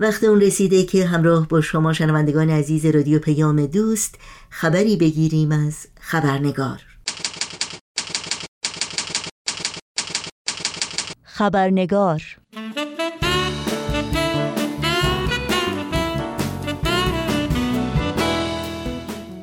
وقت 0.00 0.24
اون 0.24 0.40
رسیده 0.40 0.82
که 0.82 1.06
همراه 1.06 1.48
با 1.48 1.60
شما 1.60 1.92
شنوندگان 1.92 2.50
عزیز 2.50 2.86
رادیو 2.86 3.18
پیام 3.18 3.66
دوست 3.66 4.14
خبری 4.50 4.96
بگیریم 4.96 5.52
از 5.52 5.86
خبرنگار. 6.00 6.80
خبرنگار. 11.22 12.22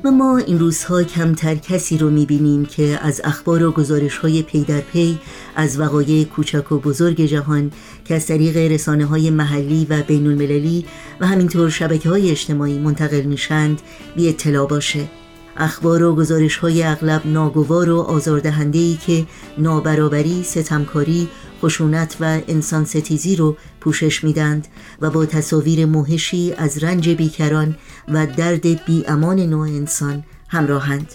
و 0.04 0.10
ما 0.10 0.38
این 0.38 0.58
روزها 0.58 1.02
کمتر 1.02 1.54
کسی 1.54 1.98
رو 1.98 2.10
می‌بینیم 2.10 2.64
که 2.66 2.98
از 3.02 3.20
اخبار 3.24 3.64
و 3.64 3.72
گزارش 3.72 4.18
های 4.18 4.42
پی 4.42 4.64
در 4.64 4.80
پی 4.80 5.18
از 5.56 5.80
وقایع 5.80 6.24
کوچک 6.24 6.72
و 6.72 6.78
بزرگ 6.78 7.20
جهان 7.20 7.72
که 8.04 8.14
از 8.14 8.26
طریق 8.26 8.56
رسانه 8.56 9.04
های 9.04 9.30
محلی 9.30 9.86
و 9.90 10.02
بین 10.02 10.26
المللی 10.26 10.84
و 11.20 11.26
همینطور 11.26 11.70
شبکه 11.70 12.08
های 12.08 12.30
اجتماعی 12.30 12.78
منتقل 12.78 13.22
میشند 13.22 13.80
بی 14.16 14.28
اطلاع 14.28 14.66
باشه. 14.66 15.08
اخبار 15.56 16.02
و 16.02 16.14
گزارش 16.14 16.56
های 16.56 16.82
اغلب 16.82 17.22
ناگوار 17.24 17.90
و 17.90 18.00
آزاردهنده 18.00 18.96
که 18.96 19.26
نابرابری، 19.58 20.42
ستمکاری، 20.42 21.28
خشونت 21.62 22.16
و 22.20 22.40
انسان 22.48 22.84
ستیزی 22.84 23.36
رو 23.36 23.56
پوشش 23.80 24.24
میدند 24.24 24.68
و 25.00 25.10
با 25.10 25.26
تصاویر 25.26 25.86
موهشی 25.86 26.54
از 26.56 26.84
رنج 26.84 27.08
بیکران 27.08 27.76
و 28.08 28.26
درد 28.26 28.84
بی 28.84 29.04
امان 29.08 29.40
نوع 29.40 29.68
انسان 29.68 30.24
همراهند. 30.48 31.08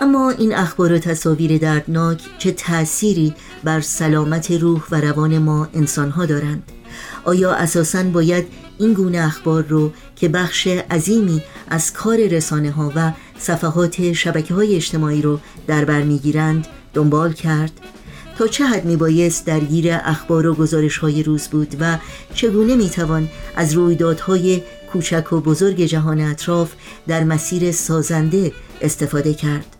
اما 0.00 0.30
این 0.30 0.54
اخبار 0.54 0.92
و 0.92 0.98
تصاویر 0.98 1.58
دردناک 1.58 2.22
چه 2.38 2.52
تأثیری 2.52 3.34
بر 3.64 3.80
سلامت 3.80 4.50
روح 4.50 4.82
و 4.90 5.00
روان 5.00 5.38
ما 5.38 5.68
انسانها 5.74 6.26
دارند؟ 6.26 6.62
آیا 7.24 7.52
اساساً 7.52 8.02
باید 8.02 8.46
این 8.78 8.92
گونه 8.92 9.18
اخبار 9.18 9.62
رو 9.62 9.92
که 10.16 10.28
بخش 10.28 10.66
عظیمی 10.66 11.42
از 11.68 11.92
کار 11.92 12.16
رسانه 12.16 12.70
ها 12.70 12.92
و 12.96 13.12
صفحات 13.38 14.12
شبکه 14.12 14.54
های 14.54 14.76
اجتماعی 14.76 15.22
رو 15.22 15.40
در 15.66 15.84
بر 15.84 16.02
می‌گیرند 16.02 16.66
دنبال 16.94 17.32
کرد؟ 17.32 17.72
تا 18.38 18.46
چه 18.46 18.66
حد 18.66 18.84
می 18.84 18.96
بایست 18.96 19.46
درگیر 19.46 19.86
اخبار 19.92 20.46
و 20.46 20.54
گزارش 20.54 20.98
های 20.98 21.22
روز 21.22 21.48
بود 21.48 21.76
و 21.80 21.98
چگونه 22.34 22.76
می 22.76 22.90
توان 22.90 23.28
از 23.56 23.72
رویدادهای 23.72 24.62
کوچک 24.92 25.32
و 25.32 25.40
بزرگ 25.40 25.84
جهان 25.84 26.20
اطراف 26.20 26.72
در 27.06 27.24
مسیر 27.24 27.72
سازنده 27.72 28.52
استفاده 28.82 29.34
کرد؟ 29.34 29.77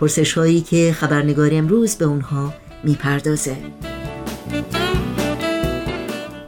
پرسش 0.00 0.32
هایی 0.32 0.60
که 0.60 0.92
خبرنگار 0.92 1.50
امروز 1.52 1.96
به 1.96 2.04
اونها 2.04 2.54
می 2.84 2.94
پردازه. 2.94 3.56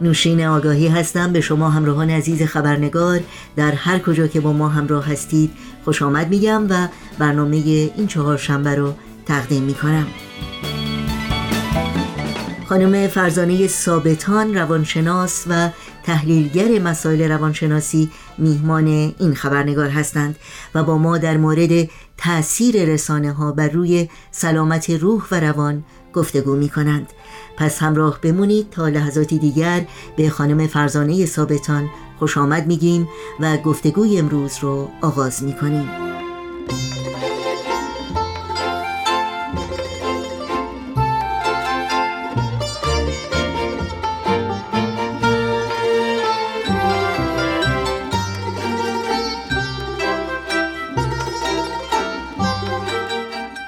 نوشین 0.00 0.46
آگاهی 0.46 0.88
هستم 0.88 1.32
به 1.32 1.40
شما 1.40 1.70
همراهان 1.70 2.10
عزیز 2.10 2.42
خبرنگار 2.42 3.20
در 3.56 3.70
هر 3.70 3.98
کجا 3.98 4.26
که 4.26 4.40
با 4.40 4.52
ما 4.52 4.68
همراه 4.68 5.06
هستید 5.06 5.50
خوش 5.84 6.02
آمد 6.02 6.28
میگم 6.28 6.66
و 6.70 6.88
برنامه 7.18 7.56
این 7.96 8.06
چهار 8.06 8.36
شنبه 8.36 8.74
رو 8.74 8.94
تقدیم 9.26 9.62
می 9.62 9.74
کنم. 9.74 10.06
خانم 12.68 13.08
فرزانه 13.08 13.66
ثابتان 13.66 14.54
روانشناس 14.54 15.44
و 15.48 15.70
تحلیلگر 16.02 16.78
مسائل 16.78 17.30
روانشناسی 17.30 18.10
میهمان 18.38 18.86
این 19.18 19.34
خبرنگار 19.34 19.88
هستند 19.88 20.36
و 20.74 20.82
با 20.82 20.98
ما 20.98 21.18
در 21.18 21.36
مورد 21.36 21.88
تأثیر 22.22 22.84
رسانه 22.84 23.32
ها 23.32 23.52
بر 23.52 23.68
روی 23.68 24.08
سلامت 24.30 24.90
روح 24.90 25.26
و 25.30 25.40
روان 25.40 25.84
گفتگو 26.12 26.56
می 26.56 26.68
کنند 26.68 27.12
پس 27.56 27.78
همراه 27.78 28.18
بمونید 28.22 28.70
تا 28.70 28.88
لحظاتی 28.88 29.38
دیگر 29.38 29.86
به 30.16 30.30
خانم 30.30 30.66
فرزانه 30.66 31.26
ثابتان 31.26 31.90
خوش 32.18 32.38
آمد 32.38 32.66
میگیم 32.66 33.08
و 33.40 33.56
گفتگوی 33.56 34.18
امروز 34.18 34.58
رو 34.60 34.88
آغاز 35.00 35.42
می 35.42 35.52
کنیم 35.52 36.01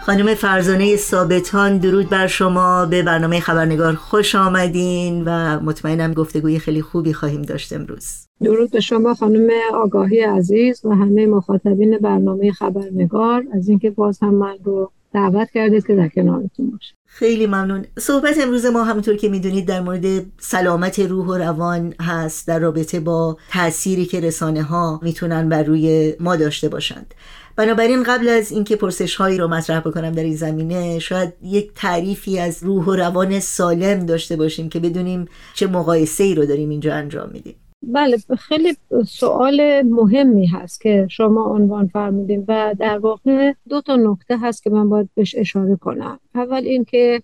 خانم 0.06 0.34
فرزانه 0.34 0.97
ثابتان 0.97 1.78
درود 1.78 2.09
بر 2.09 2.26
شما. 2.26 2.87
به 2.87 3.03
برنامه 3.03 3.41
خبرنگار 3.41 3.94
خوش 3.94 4.34
آمدین 4.34 5.22
و 5.26 5.60
مطمئنم 5.60 6.12
گفتگوی 6.12 6.59
خیلی 6.59 6.82
خوبی 6.82 7.12
خواهیم 7.12 7.42
داشت 7.42 7.72
امروز. 7.72 8.26
درود 8.42 8.70
به 8.70 8.81
شما 8.81 9.15
خانم 9.15 9.50
آگاهی 9.75 10.20
عزیز 10.20 10.84
و 10.84 10.91
همه 10.91 11.26
مخاطبین 11.26 11.98
برنامه 11.98 12.53
خبرنگار. 12.53 13.44
از 13.53 13.69
اینکه 13.69 13.91
باز 13.91 14.19
هم 14.22 14.34
من 14.34 14.56
رو 14.65 14.92
دعوت 15.14 15.50
کردید 15.50 15.86
که 15.86 15.94
در 15.94 16.08
کنارتون 16.08 16.70
باشه. 16.70 16.94
خیلی 17.06 17.47
ممنون. 17.47 17.84
صحبت 17.98 18.38
امروز 18.42 18.66
ما 18.66 18.84
همونطور 18.84 19.16
که 19.16 19.28
می‌دونید 19.28 19.69
در 19.69 19.80
مورد 19.80 20.04
سلامت 20.38 20.98
روح 20.98 21.26
و 21.26 21.34
روان 21.34 21.94
هست 22.00 22.48
در 22.48 22.58
رابطه 22.58 23.00
با 23.00 23.36
تأثیری 23.50 24.04
که 24.04 24.20
رسانه 24.20 24.62
ها 24.62 25.00
می‌تونن 25.03 25.48
بر 25.48 25.62
روی 25.62 26.14
ما 26.20 26.36
داشته 26.36 26.69
باشند. 26.69 27.14
بنابراین 27.56 28.03
قبل 28.03 28.28
از 28.28 28.53
اینکه 28.53 28.76
پرسش 28.76 29.16
هایی 29.16 29.38
رو 29.38 29.48
مطرح 29.48 29.80
بکنم 29.80 30.12
در 30.12 30.22
این 30.22 30.36
زمینه 30.36 30.98
شاید 30.98 31.32
یک 31.42 31.70
تعریفی 31.74 32.38
از 32.38 32.62
روح 32.62 32.84
و 32.84 32.94
روان 32.94 33.41
سالم 33.41 34.06
داشته 34.06 34.36
باشیم 34.36 34.69
که 34.69 34.80
بدونیم 34.80 35.28
چه 35.54 35.66
مقایسه 35.66 36.24
ای 36.24 36.34
رو 36.34 36.47
داریم 36.47 36.69
اینجا 36.69 36.94
انجام 36.94 37.30
میدیم. 37.32 37.54
بله 37.87 38.17
خیلی 38.39 38.77
سوال 39.06 39.83
مهمی 39.83 40.47
هست 40.47 40.81
که 40.81 41.06
شما 41.11 41.45
عنوان 41.45 41.87
فرمودیم 41.87 42.45
و 42.49 42.75
در 42.78 42.99
واقع 42.99 43.53
دو 43.69 43.81
تا 43.81 43.97
نکته 43.97 44.39
هست 44.39 44.62
که 44.62 44.71
من 44.71 44.89
باید 44.89 45.09
بهش 45.15 45.34
اشاره 45.39 45.77
کنم. 45.77 46.21
اول 46.34 46.62
اینکه 46.65 47.22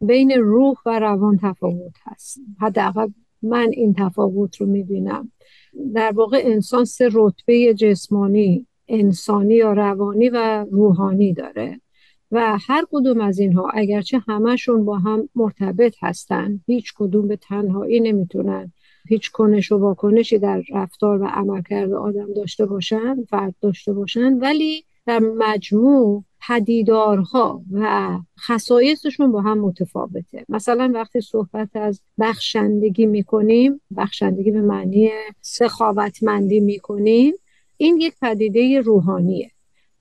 بین 0.00 0.30
روح 0.30 0.76
و 0.86 0.98
روان 0.98 1.38
تفاوت 1.42 1.94
هست. 2.04 2.40
حداقل 2.60 3.08
من 3.42 3.68
این 3.72 3.94
تفاوت 3.98 4.56
رو 4.56 4.66
می‌بینم. 4.66 5.32
در 5.94 6.12
واقع 6.14 6.40
انسان 6.44 6.84
سه 6.84 7.08
رتبه 7.12 7.74
جسمانی 7.74 8.66
انسانی 8.88 9.54
یا 9.54 9.72
روانی 9.72 10.28
و 10.28 10.66
روحانی 10.70 11.32
داره 11.32 11.80
و 12.30 12.58
هر 12.68 12.84
کدوم 12.90 13.20
از 13.20 13.38
اینها 13.38 13.70
اگرچه 13.74 14.18
همشون 14.28 14.84
با 14.84 14.98
هم 14.98 15.28
مرتبط 15.34 15.94
هستن 16.00 16.60
هیچ 16.66 16.92
کدوم 16.96 17.28
به 17.28 17.36
تنهایی 17.36 18.00
نمی‌تونن 18.00 18.72
هیچ 19.08 19.30
کنش 19.30 19.72
و 19.72 19.78
واکنشی 19.78 20.38
در 20.38 20.62
رفتار 20.70 21.22
و 21.22 21.26
عملکرد 21.26 21.92
آدم 21.92 22.32
داشته 22.34 22.66
باشن 22.66 23.24
فرد 23.24 23.54
داشته 23.60 23.92
باشن 23.92 24.38
ولی 24.38 24.84
در 25.06 25.18
مجموع 25.18 26.24
پدیدارها 26.48 27.62
و 27.72 28.18
خصایصشون 28.40 29.32
با 29.32 29.40
هم 29.40 29.58
متفاوته. 29.58 30.44
مثلا 30.48 30.90
وقتی 30.94 31.20
صحبت 31.20 31.68
از 31.74 32.00
بخشندگی 32.18 33.06
می‌کنیم 33.06 33.80
بخشندگی 33.96 34.50
به 34.50 34.60
معنی 34.60 35.10
سخاوتمندی 35.40 36.60
می‌کنیم 36.60 37.34
این 37.76 38.00
یک 38.00 38.14
پدیده 38.22 38.80
روحانیه. 38.80 39.50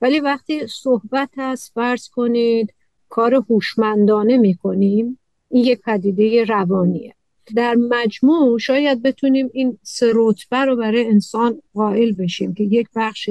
ولی 0.01 0.19
وقتی 0.19 0.67
صحبت 0.67 1.29
از 1.37 1.71
فرض 1.73 2.09
کنید 2.09 2.73
کار 3.09 3.33
هوشمندانه 3.33 4.37
می‌کنیم 4.37 5.19
این 5.49 5.65
یک 5.65 5.81
پدیده 5.81 6.43
روانیه. 6.43 7.15
در 7.55 7.75
مجموع 7.75 8.59
شاید 8.59 9.01
بتونیم 9.01 9.49
این 9.53 9.77
سه 9.83 10.11
رتبه 10.15 10.57
رو 10.57 10.75
برای 10.75 11.07
انسان 11.07 11.61
قائل 11.73 12.11
بشیم 12.11 12.53
که 12.53 12.63
یک 12.63 12.87
بخش 12.95 13.29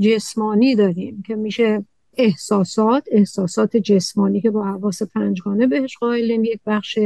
جسمانی 0.00 0.74
داریم 0.74 1.22
که 1.26 1.34
میشه 1.34 1.84
احساسات 2.16 3.04
احساسات 3.12 3.76
جسمانی 3.76 4.40
که 4.40 4.50
با 4.50 4.64
حواس 4.64 5.02
پنجگانه 5.02 5.66
بهش 5.66 5.96
قائلیم. 5.96 6.44
یک 6.44 6.60
بخش 6.66 6.98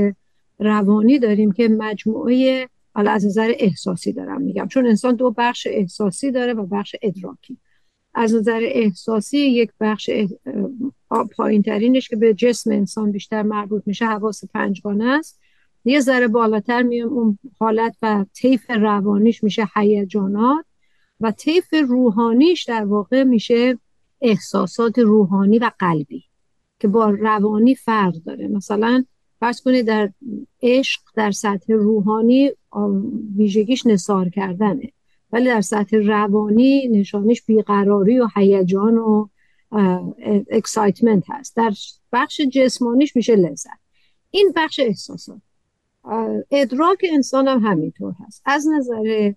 روانی 0.58 1.18
داریم 1.18 1.52
که 1.52 1.68
مجموعه 1.68 2.68
حالا 2.94 3.10
از 3.10 3.26
نظر 3.26 3.52
احساسی 3.58 4.12
دارم 4.12 4.42
میگم 4.42 4.68
چون 4.68 4.86
انسان 4.86 5.14
دو 5.14 5.34
بخش 5.38 5.66
احساسی 5.70 6.30
داره 6.30 6.54
و 6.54 6.66
بخش 6.66 6.96
ادراکی. 7.02 7.58
از 8.14 8.34
نظر 8.34 8.60
احساسی 8.62 9.38
یک 9.38 9.70
بخش 9.80 10.10
پایین 11.36 11.62
ترینش 11.62 12.08
که 12.08 12.16
به 12.16 12.34
جسم 12.34 12.70
انسان 12.70 13.12
بیشتر 13.12 13.42
مربوط 13.42 13.82
میشه 13.86 14.04
حواس 14.06 14.44
پنجگانه 14.44 15.04
است. 15.04 15.40
یه 15.84 16.00
ذره 16.00 16.28
بالاتر 16.28 16.82
میام 16.82 17.08
اون 17.08 17.38
حالت 17.58 17.96
و 18.02 18.24
طیف 18.34 18.70
روانیش 18.70 19.44
میشه 19.44 19.68
هیجانات 19.74 20.64
و 21.20 21.30
طیف 21.30 21.74
روحانیش 21.88 22.64
در 22.64 22.84
واقع 22.84 23.24
میشه 23.24 23.78
احساسات 24.20 24.98
روحانی 24.98 25.58
و 25.58 25.70
قلبی 25.78 26.24
که 26.80 26.88
با 26.88 27.10
روانی 27.10 27.74
فرق 27.74 28.14
داره. 28.14 28.48
مثلا 28.48 29.04
فرض 29.40 29.60
کنید 29.60 29.86
در 29.86 30.12
عشق 30.62 31.00
در 31.14 31.30
سطح 31.30 31.72
روحانی 31.72 32.50
ویژگیش 33.36 33.86
نثار 33.86 34.28
کردنه. 34.28 34.92
ولی 35.32 35.44
در 35.44 35.60
سطح 35.60 35.96
روانی 35.96 36.88
نشانش 36.88 37.42
بیقراری 37.42 38.18
و 38.18 38.28
هیجان 38.36 38.98
و 38.98 39.28
excitement 40.50 41.24
هست. 41.28 41.56
در 41.56 41.72
بخش 42.12 42.40
جسمانیش 42.40 43.16
میشه 43.16 43.36
لذت. 43.36 43.78
این 44.30 44.52
بخش 44.56 44.80
احساسات. 44.80 45.40
ادراک 46.50 46.98
انسان 47.12 47.48
هم 47.48 47.58
همینطور 47.58 48.14
هست. 48.26 48.42
از 48.44 48.66
نظر 48.68 49.32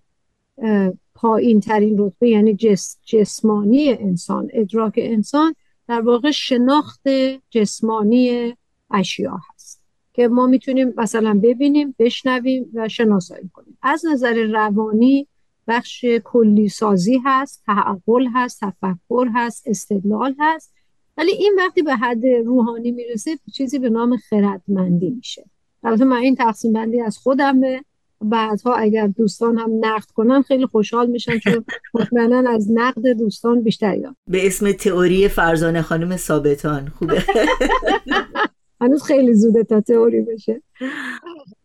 پایین 1.14 1.60
ترین 1.60 1.98
رتبه 1.98 2.28
یعنی 2.28 2.54
جس 2.54 2.98
جسمانی 3.04 3.88
انسان 3.88 4.48
ادراک 4.52 4.94
انسان 4.96 5.54
در 5.88 6.00
واقع 6.00 6.30
شناخت 6.30 7.08
جسمانی 7.50 8.54
اشیا 8.90 9.38
هست 9.54 9.82
که 10.12 10.28
ما 10.28 10.46
می‌تونیم 10.46 10.92
مثلا 10.96 11.40
ببینیم 11.42 11.94
بشنویم 11.98 12.70
و 12.74 12.88
شناسایی 12.88 13.50
کنیم. 13.52 13.78
از 13.82 14.06
نظر 14.12 14.46
روانی 14.52 15.28
بخش 15.68 16.04
کلی 16.24 16.68
سازی 16.68 17.20
هست 17.24 17.62
تعقل 17.66 18.26
هست 18.34 18.60
تفکر 18.60 19.28
هست 19.34 19.62
استدلال 19.66 20.34
هست. 20.38 20.74
ولی 21.16 21.30
این 21.30 21.54
وقتی 21.58 21.82
به 21.82 21.94
حد 21.94 22.26
روحانی 22.26 22.90
می‌رسه 22.90 23.38
چیزی 23.52 23.78
به 23.78 23.90
نام 23.90 24.16
خردمندی 24.16 25.10
میشه. 25.10 25.44
البته 25.82 26.04
من 26.04 26.16
این 26.16 26.34
تقسیم 26.34 26.72
بندی 26.72 27.00
از 27.00 27.18
خودمه 27.18 27.84
بعدها 28.20 28.74
اگر 28.74 29.06
دوستان 29.06 29.58
هم 29.58 29.70
نقد 29.80 30.10
کنن 30.10 30.42
خیلی 30.42 30.66
خوشحال 30.66 31.06
میشن 31.06 31.38
چون 31.38 31.64
مطمئنا 31.94 32.50
از 32.50 32.68
نقد 32.74 33.08
دوستان 33.08 33.62
بیشتر 33.62 33.98
یاد 33.98 34.16
به 34.30 34.46
اسم 34.46 34.72
تئوری 34.72 35.28
فرزانه 35.28 35.82
خانم 35.82 36.16
ثابتان. 36.16 36.88
خوبه. 36.88 37.22
هنوز 38.80 39.02
خیلی 39.02 39.34
زوده 39.34 39.64
تا 39.64 39.80
تئوری 39.80 40.20
بشه. 40.20 40.62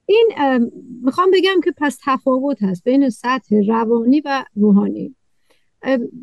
این 0.06 0.30
می‌خوام 1.04 1.32
بگم 1.32 1.62
که 1.64 1.74
پس 1.78 1.98
تفاوت 2.06 2.64
هست 2.64 2.84
بین 2.84 3.10
سطح 3.10 3.56
روانی 3.68 4.22
و 4.26 4.46
روحانی. 4.56 5.16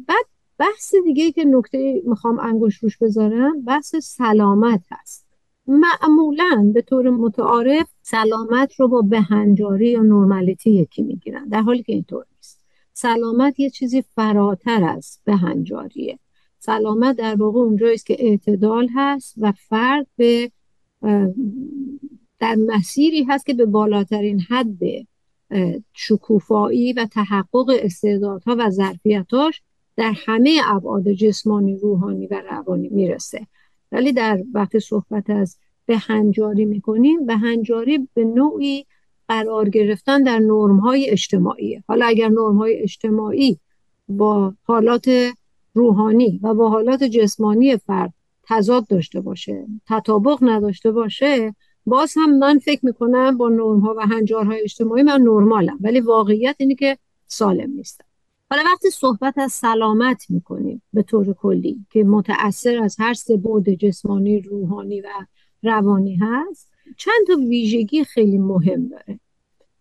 بعد 0.08 0.26
بحث 0.58 0.94
دیگه 1.04 1.32
که 1.32 1.44
نکته 1.44 2.02
می‌خوام 2.06 2.38
انگوش 2.38 2.78
روش 2.78 2.98
بذارم 2.98 3.64
بحث 3.64 3.96
سلامت 3.96 4.80
هست. 4.90 5.27
معمولا 5.68 6.70
به 6.74 6.82
طور 6.82 7.10
متعارف 7.10 7.86
سلامت 8.02 8.74
رو 8.80 8.88
با 8.88 9.02
بهنجاری 9.02 9.90
یا 9.90 10.02
نرمالیتی 10.02 10.70
یکی 10.70 11.02
می‌گیرن 11.02 11.48
در 11.48 11.60
حالی 11.60 11.82
که 11.82 11.92
اینطور 11.92 12.24
نیست. 12.36 12.64
سلامت 12.92 13.60
یه 13.60 13.70
چیزی 13.70 14.02
فراتر 14.02 14.84
از 14.84 15.18
بهنجاریه 15.24 16.18
سلامت 16.58 17.16
در 17.16 17.34
واقع 17.34 17.60
اونجاییست 17.60 18.06
که 18.06 18.16
اعتدال 18.18 18.88
هست 18.94 19.34
و 19.38 19.52
فرد 19.52 20.06
به 20.16 20.50
در 22.38 22.54
مسیری 22.54 23.22
هست 23.22 23.46
که 23.46 23.54
به 23.54 23.66
بالاترین 23.66 24.40
حد 24.40 24.78
شکوفایی 25.92 26.92
و 26.92 27.06
تحقق 27.06 27.70
استعدادها 27.82 28.56
و 28.58 28.70
ظرفیتاش 28.70 29.62
در 29.96 30.12
همه 30.26 30.60
ابعاد 30.64 31.12
جسمانی 31.12 31.76
روحانی 31.76 32.26
و 32.26 32.42
روانی 32.50 32.88
می‌رسه. 32.88 33.46
ولی 33.92 34.12
در 34.12 34.42
وقت 34.54 34.78
صحبت 34.78 35.30
از 35.30 35.56
بهنجاری 35.86 36.64
می‌کنیم 36.64 37.26
بهنجاری 37.26 38.08
به 38.14 38.24
نوعی 38.24 38.86
قرار 39.28 39.68
گرفتن 39.68 40.22
در 40.22 40.38
نرم 40.38 40.76
های 40.76 41.10
اجتماعی 41.10 41.82
حالا 41.88 42.06
اگر 42.06 42.28
نرم 42.28 42.56
های 42.56 42.76
اجتماعی 42.76 43.58
با 44.08 44.54
حالات 44.64 45.10
روحانی 45.74 46.40
و 46.42 46.54
با 46.54 46.70
حالات 46.70 47.04
جسمانی 47.04 47.76
فرد 47.76 48.14
تضاد 48.42 48.86
داشته 48.86 49.20
باشه 49.20 49.66
تطابق 49.86 50.38
نداشته 50.42 50.92
باشه 50.92 51.54
باز 51.86 52.14
هم 52.16 52.38
من 52.38 52.58
فکر 52.58 52.86
می‌کنم 52.86 53.36
با 53.36 53.48
نرم 53.48 53.80
ها 53.80 53.94
و 53.98 54.00
هنجارهای 54.00 54.60
اجتماعی 54.62 55.02
من 55.02 55.20
نرمالم 55.20 55.78
ولی 55.80 56.00
واقعیت 56.00 56.56
اینه 56.58 56.74
که 56.74 56.98
سالم 57.26 57.70
نیستم. 57.70 58.07
حالا 58.50 58.62
وقتی 58.66 58.90
صحبت 58.90 59.38
از 59.38 59.52
سلامت 59.52 60.26
می‌کنیم 60.30 60.82
به 60.92 61.02
طور 61.02 61.32
کلی 61.32 61.86
که 61.90 62.04
متأثر 62.04 62.82
از 62.82 62.96
هر 62.98 63.14
سه 63.14 63.36
بود 63.36 63.68
جسمانی 63.68 64.40
روحانی 64.40 65.00
و 65.00 65.08
روانی 65.62 66.16
هست 66.16 66.70
چند 66.96 67.26
تا 67.26 67.36
ویژگی 67.48 68.04
خیلی 68.04 68.38
مهم 68.38 68.88
داره. 68.88 69.20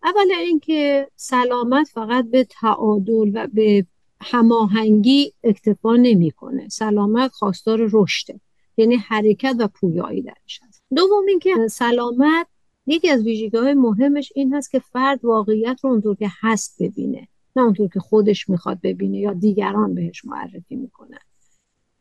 اولا 0.04 0.34
اینکه 0.40 1.08
سلامت 1.16 1.88
فقط 1.88 2.30
به 2.30 2.44
تعادل 2.44 3.30
و 3.34 3.48
به 3.52 3.86
هماهنگی 4.20 5.32
اکتفا 5.44 5.96
نمی‌کنه. 5.96 6.68
سلامت 6.68 7.30
خواستار 7.32 7.88
رشده 7.92 8.40
یعنی 8.76 8.96
حرکت 8.96 9.56
و 9.58 9.68
پویایی 9.68 10.22
درش 10.22 10.60
هست. 10.62 10.82
دوم 10.96 11.26
اینکه 11.28 11.68
سلامت 11.70 12.46
یکی 12.86 13.10
از 13.10 13.24
ویژگی 13.24 13.56
های 13.56 13.74
مهمش 13.74 14.32
این 14.34 14.54
هست 14.54 14.70
که 14.70 14.78
فرد 14.78 15.24
واقعیت 15.24 15.80
رو 15.82 15.90
اونطور 15.90 16.16
که 16.16 16.30
هست 16.40 16.82
ببینه. 16.82 17.28
نه 17.58 17.64
اونطور 17.64 17.88
که 17.88 18.00
خودش 18.00 18.48
می‌خواد 18.48 18.78
ببینه 18.82 19.18
یا 19.18 19.32
دیگران 19.32 19.94
بهش 19.94 20.24
معرفی 20.24 20.76
می‌کنن. 20.76 21.18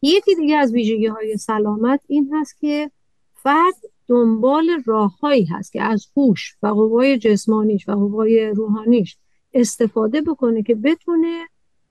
یکی 0.01 0.35
دیگه 0.35 0.57
از 0.57 0.73
ویژگی 0.73 1.07
های 1.07 1.37
سلامت 1.37 2.01
این 2.07 2.33
هست 2.33 2.59
که 2.59 2.91
فرد 3.33 3.73
دنبال 4.07 4.69
راههایی 4.85 5.45
هست 5.45 5.71
که 5.73 5.81
از 5.81 6.07
هوش 6.17 6.55
و 6.63 6.67
قوای 6.67 7.17
جسمانیش 7.17 7.89
و 7.89 7.91
قوای 7.91 8.47
روحانیش 8.47 9.17
استفاده 9.53 10.21
بکنه 10.21 10.63
که 10.63 10.75
بتونه 10.75 11.47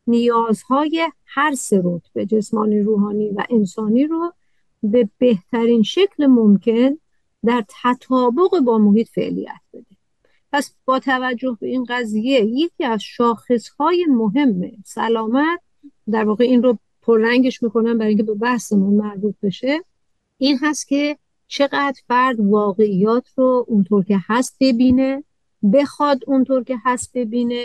نیازهای 0.07 1.11
هر 1.27 1.55
سه 1.55 1.83
رتبه 1.85 2.27
جسمانی 2.27 2.81
روحانی 2.81 3.31
و 3.31 3.45
انسانی 3.51 4.07
رو 4.07 4.33
به 4.83 5.09
بهترین 5.19 5.83
شکل 5.83 6.27
ممکن 6.27 6.99
در 7.45 7.65
تطابق 7.83 8.61
با 8.65 8.79
محیط 8.79 9.09
فعلیت 9.09 9.61
بده. 9.73 9.96
پس 10.57 10.75
با 10.85 10.99
توجه 10.99 11.57
به 11.61 11.67
این 11.67 11.87
قضیه 11.89 12.45
یکی 12.45 12.85
از 12.85 13.03
شاخصهای 13.03 14.07
مهم 14.09 14.71
سلامت 14.85 15.61
در 16.11 16.25
واقع 16.25 16.45
این 16.45 16.63
رو 16.63 16.79
پررنگش 17.03 17.63
می‌کنم 17.63 17.99
برای 17.99 18.09
اینکه 18.09 18.23
به 18.23 18.35
بحثمون 18.35 18.95
مربوط 18.95 19.35
بشه 19.43 19.85
این 20.39 20.59
هست 20.63 20.89
که 20.89 21.17
چقدر 21.49 21.95
فرد 22.09 22.41
واقعیات 22.41 23.29
رو 23.37 23.65
اونطور 23.69 24.05
که 24.05 24.19
هست 24.27 24.57
ببینه 24.61 25.25
بخواد 25.73 26.21
اونطور 26.27 26.65
که 26.65 26.77
هست 26.85 27.11
ببینه 27.15 27.65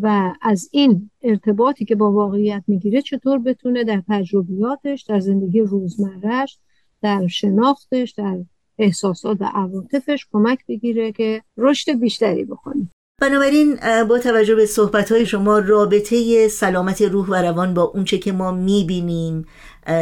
و 0.00 0.34
از 0.42 0.68
این 0.72 1.10
ارتباطی 1.22 1.84
که 1.84 1.94
با 1.94 2.12
واقعیت 2.12 2.62
می‌گیره 2.66 3.02
چطور 3.02 3.38
بتونه 3.38 3.84
در 3.84 4.02
تجربیاتش 4.08 5.02
در 5.02 5.20
زندگی 5.20 5.60
روزمرهش 5.60 6.58
در 7.02 7.26
شناختش 7.26 8.10
در 8.10 8.38
احساسات 8.78 9.36
و 9.40 9.44
عواطفش 9.54 10.26
کمک 10.32 10.58
بگیره 10.68 11.12
که 11.12 11.42
رشد 11.56 11.92
بیشتری 12.00 12.44
بکنه. 12.44 12.88
بنابراین 13.20 13.78
با 14.08 14.18
توجه 14.18 14.54
به 14.54 14.66
صحبت 14.66 15.24
شما 15.24 15.58
رابطه 15.58 16.48
سلامت 16.48 17.02
روح 17.02 17.28
و 17.28 17.34
روان 17.34 17.74
با 17.74 17.82
اونچه 17.82 18.18
که 18.18 18.32
ما 18.32 18.52
می‌بینیم 18.52 19.44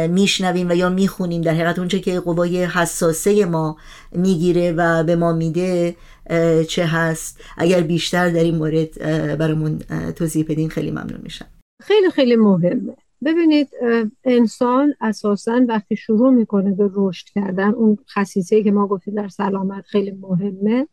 میشنویم 0.09 0.69
و 0.69 0.75
یا 0.75 0.89
می‌خونیم 0.89 1.41
در 1.41 1.51
حقیقت 1.51 1.79
اونچه 1.79 1.99
که 1.99 2.19
قوای 2.19 2.65
حساسه 2.65 3.45
ما 3.45 3.77
می‌گیره 4.11 4.71
و 4.71 5.03
به 5.03 5.15
ما 5.15 5.33
میده 5.33 5.95
چه 6.67 6.85
هست؟ 6.85 7.41
اگر 7.57 7.81
بیشتر 7.81 8.29
در 8.29 8.43
این 8.43 8.55
مورد 8.55 8.99
برامون 9.37 9.79
توضیح 10.15 10.45
بدین 10.49 10.69
خیلی 10.69 10.91
ممنون 10.91 11.19
میشم. 11.23 11.45
خیلی 11.83 12.09
خیلی 12.09 12.35
مهمه. 12.35 12.95
ببینید 13.25 13.69
انسان 14.23 14.93
اساسا 15.01 15.65
وقتی 15.67 15.95
شروع 15.95 16.29
می‌کنه 16.33 16.71
به 16.71 16.89
رشد 16.93 17.27
کردن 17.35 17.69
اون 17.69 17.97
خصیصه 18.13 18.63
که 18.63 18.71
ما 18.71 18.87
گفتیم 18.87 19.15
در 19.15 19.27
سلامت 19.27 19.85
خیلی 19.85 20.11
مهمه. 20.11 20.87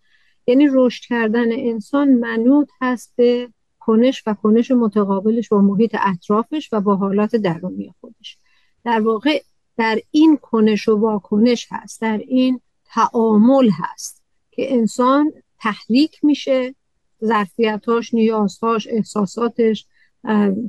یعنی 0.46 0.68
رشد 0.72 1.04
کردن 1.04 1.52
انسان 1.52 2.08
منوط 2.08 2.68
هست 2.80 3.12
به 3.16 3.48
کنش 3.78 4.22
و 4.26 4.34
کنش 4.34 4.70
متقابلش 4.70 5.48
با 5.48 5.60
محیط 5.60 5.96
اطرافش 6.00 6.68
و 6.72 6.80
با 6.80 6.96
حالات 6.96 7.36
درونی 7.36 7.94
خودش. 8.00 8.38
در 8.84 9.00
واقع 9.00 9.42
در 9.76 9.98
این 10.10 10.36
کنش 10.36 10.88
و 10.88 10.96
واکنش 10.96 11.66
هست 11.70 12.00
در 12.00 12.18
این 12.18 12.60
تعامل 12.84 13.70
هست 13.72 14.22
که 14.50 14.74
انسان 14.74 15.32
تحریک 15.60 16.24
میشه 16.24 16.74
ظرفیتاش 17.24 18.14
نیازهاش 18.14 18.88
احساساتش 18.90 19.86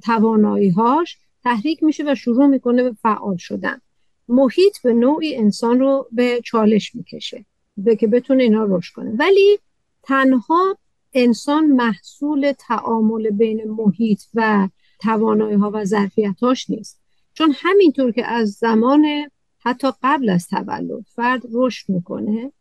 تواناییهاش 0.04 1.18
تحریک 1.46 1.84
میشه 1.84 2.04
و 2.08 2.16
شروع 2.16 2.46
می‌کنه 2.48 2.84
به 2.84 2.92
فعال 2.92 3.38
شدن. 3.38 3.82
محیط 4.28 4.82
به 4.84 4.94
نوعی 4.94 5.36
انسان 5.36 5.80
رو 5.80 6.08
به 6.12 6.42
چالش 6.44 6.96
می‌کشه 6.96 7.46
به 7.78 7.96
که 7.96 8.08
بتونه 8.08 8.44
اینا 8.44 8.66
رشد 8.70 8.94
کنه. 8.94 9.12
ولی 9.20 9.60
تنها 10.04 10.78
انسان 11.14 11.66
محصول 11.66 12.54
تعامل 12.60 13.30
بین 13.30 13.64
محیط 13.64 14.22
و 14.34 14.70
توانایی 15.00 15.56
ها 15.56 15.72
و 15.74 15.86
ظرفیتاش 15.86 16.70
نیست. 16.70 17.02
چون 17.34 17.54
همینطور 17.56 18.12
که 18.12 18.25
از 18.25 18.52
زمان 18.52 19.06
حتی 19.60 19.88
قبل 20.04 20.30
از 20.30 20.48
تولد 20.48 21.06
فرد 21.16 21.42
رشد 21.52 21.90
می‌کنه 21.90 22.52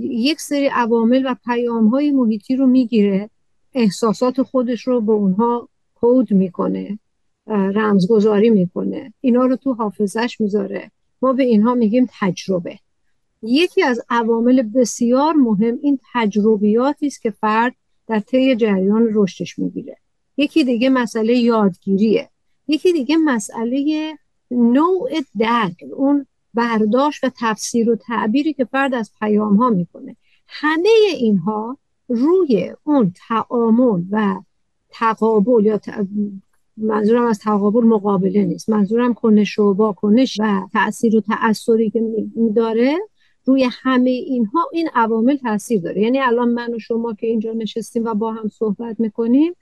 یک 0.00 0.40
سری 0.40 0.66
عوامل 0.66 1.22
و 1.26 1.34
پیام 1.44 1.88
های 1.88 2.10
محیطی 2.10 2.56
رو 2.56 2.66
می‌گیره 2.66 3.30
احساسات 3.74 4.42
خودش 4.42 4.86
رو 4.86 5.00
به 5.00 5.12
اونها 5.12 5.68
کود 5.94 6.32
می‌کنه. 6.32 6.98
رمزگذاری 7.46 8.50
می‌کنه. 8.50 9.12
اینا 9.20 9.46
رو 9.46 9.56
تو 9.56 9.72
حافظش 9.72 10.40
می‌ذاره. 10.40 10.90
ما 11.22 11.32
به 11.32 11.42
اینها 11.42 11.74
میگیم 11.74 12.08
تجربه. 12.20 12.78
یکی 13.42 13.82
از 13.82 14.00
عوامل 14.10 14.62
بسیار 14.62 15.34
مهم 15.34 15.78
این 15.82 15.98
تجربیاتی 16.14 17.06
است 17.06 17.22
که 17.22 17.30
فرد 17.30 17.74
در 18.06 18.20
طی 18.20 18.56
جریان 18.56 19.08
رشدش 19.12 19.58
می‌گیره. 19.58 19.96
یکی 20.36 20.64
دیگه 20.64 20.88
مسئله 20.88 21.36
یادگیریه. 21.36 22.28
یکی 22.68 22.92
دیگه 22.92 23.16
مسئله 23.16 24.12
نوع 24.50 25.10
درک 25.38 25.84
اون 25.96 26.26
برداشت 26.54 27.24
و 27.24 27.30
تفسیر 27.40 27.90
و 27.90 27.96
تعبیری 27.96 28.52
که 28.52 28.64
فرد 28.64 28.94
از 28.94 29.10
پیام 29.20 29.56
ها 29.56 29.70
می‌کنه. 29.70 30.16
همه 30.48 30.88
اینها 31.14 31.78
روی 32.08 32.74
اون 32.84 33.14
تعامل 33.28 34.02
و 34.10 34.40
تقابل 34.90 35.64
یا 35.64 35.78
منظورم 36.76 37.24
از 37.24 37.38
تقابل 37.38 37.84
مقابله 37.84 38.44
نیست. 38.44 38.70
منظورم 38.70 39.14
کنش 39.14 39.58
و 39.58 39.72
واکنش 39.72 40.40
و 40.40 40.68
تاثیر 40.72 41.16
و 41.16 41.20
تأثیری 41.20 41.90
که 41.90 42.02
داره 42.56 42.98
روی 43.44 43.68
همه 43.70 44.10
اینها 44.10 44.60
این 44.72 44.88
عوامل 44.94 45.36
تاثیر 45.36 45.80
داره. 45.80 46.02
یعنی 46.02 46.20
الان 46.20 46.48
من 46.48 46.74
و 46.74 46.78
شما 46.78 47.14
که 47.14 47.26
اینجا 47.26 47.52
نشستیم 47.52 48.04
و 48.04 48.14
با 48.14 48.32
هم 48.32 48.48
صحبت 48.48 49.00
می‌کنیم 49.00 49.52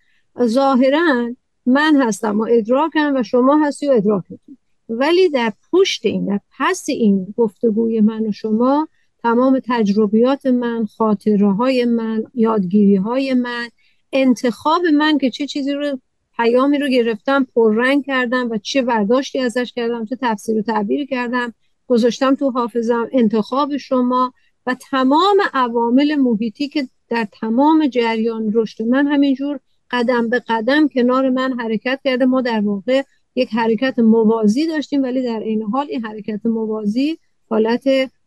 ظاهرا 0.42 1.34
من 1.66 2.02
هستم 2.02 2.40
و 2.40 2.46
ادراکم 2.50 3.12
و 3.16 3.22
شما 3.22 3.66
هستی 3.66 3.88
و 3.88 3.90
ادراکتون. 3.90 4.58
ولی 4.88 5.28
در 5.28 5.52
پشت 5.72 6.06
این 6.06 6.24
در 6.24 6.40
پس 6.58 6.84
این 6.88 7.34
گفتگوی 7.36 8.00
من 8.00 8.26
و 8.26 8.32
شما 8.32 8.88
تمام 9.22 9.60
تجربیات 9.64 10.46
من 10.46 10.86
خاطره 10.86 11.52
های 11.52 11.84
من 11.84 12.24
یادگیری 12.34 12.96
های 12.96 13.34
من 13.34 13.68
انتخاب 14.12 14.82
من 14.86 15.18
که 15.18 15.30
چه 15.30 15.46
چیزی 15.46 15.72
رو 15.72 15.98
پیامی 16.36 16.78
رو 16.78 16.88
گرفتم 16.88 17.46
پررنگ 17.54 18.04
کردم 18.04 18.50
و 18.50 18.58
چه 18.58 18.82
برداشتی 18.82 19.38
ازش 19.38 19.72
کردم 19.72 20.04
چه 20.04 20.18
تفسیر 20.20 20.58
و 20.58 20.62
تعبیر 20.62 21.06
کردم. 21.06 21.54
گذاشتم 21.86 22.34
تو 22.34 22.50
حافظم 22.50 23.08
انتخاب 23.12 23.76
شما 23.76 24.32
و 24.66 24.76
تمام 24.90 25.36
عوامل 25.54 26.14
محیطی 26.14 26.68
که 26.68 26.88
در 27.08 27.26
تمام 27.40 27.86
جریان 27.86 28.50
رشد 28.54 28.82
من 28.82 29.06
همینجور 29.06 29.60
قدم 29.90 30.28
به 30.28 30.42
قدم 30.48 30.88
کنار 30.88 31.30
من 31.30 31.60
حرکت 31.60 32.00
کرده. 32.04 32.24
ما 32.24 32.40
در 32.40 32.60
واقع 32.60 33.02
یک 33.34 33.48
حرکت 33.54 33.98
موازی 33.98 34.66
داشتیم 34.66 35.02
ولی 35.02 35.22
در 35.22 35.40
این 35.40 35.62
حال 35.62 35.86
این 35.90 36.04
حرکت 36.04 36.46
موازی 36.46 37.18
حالت 37.50 37.84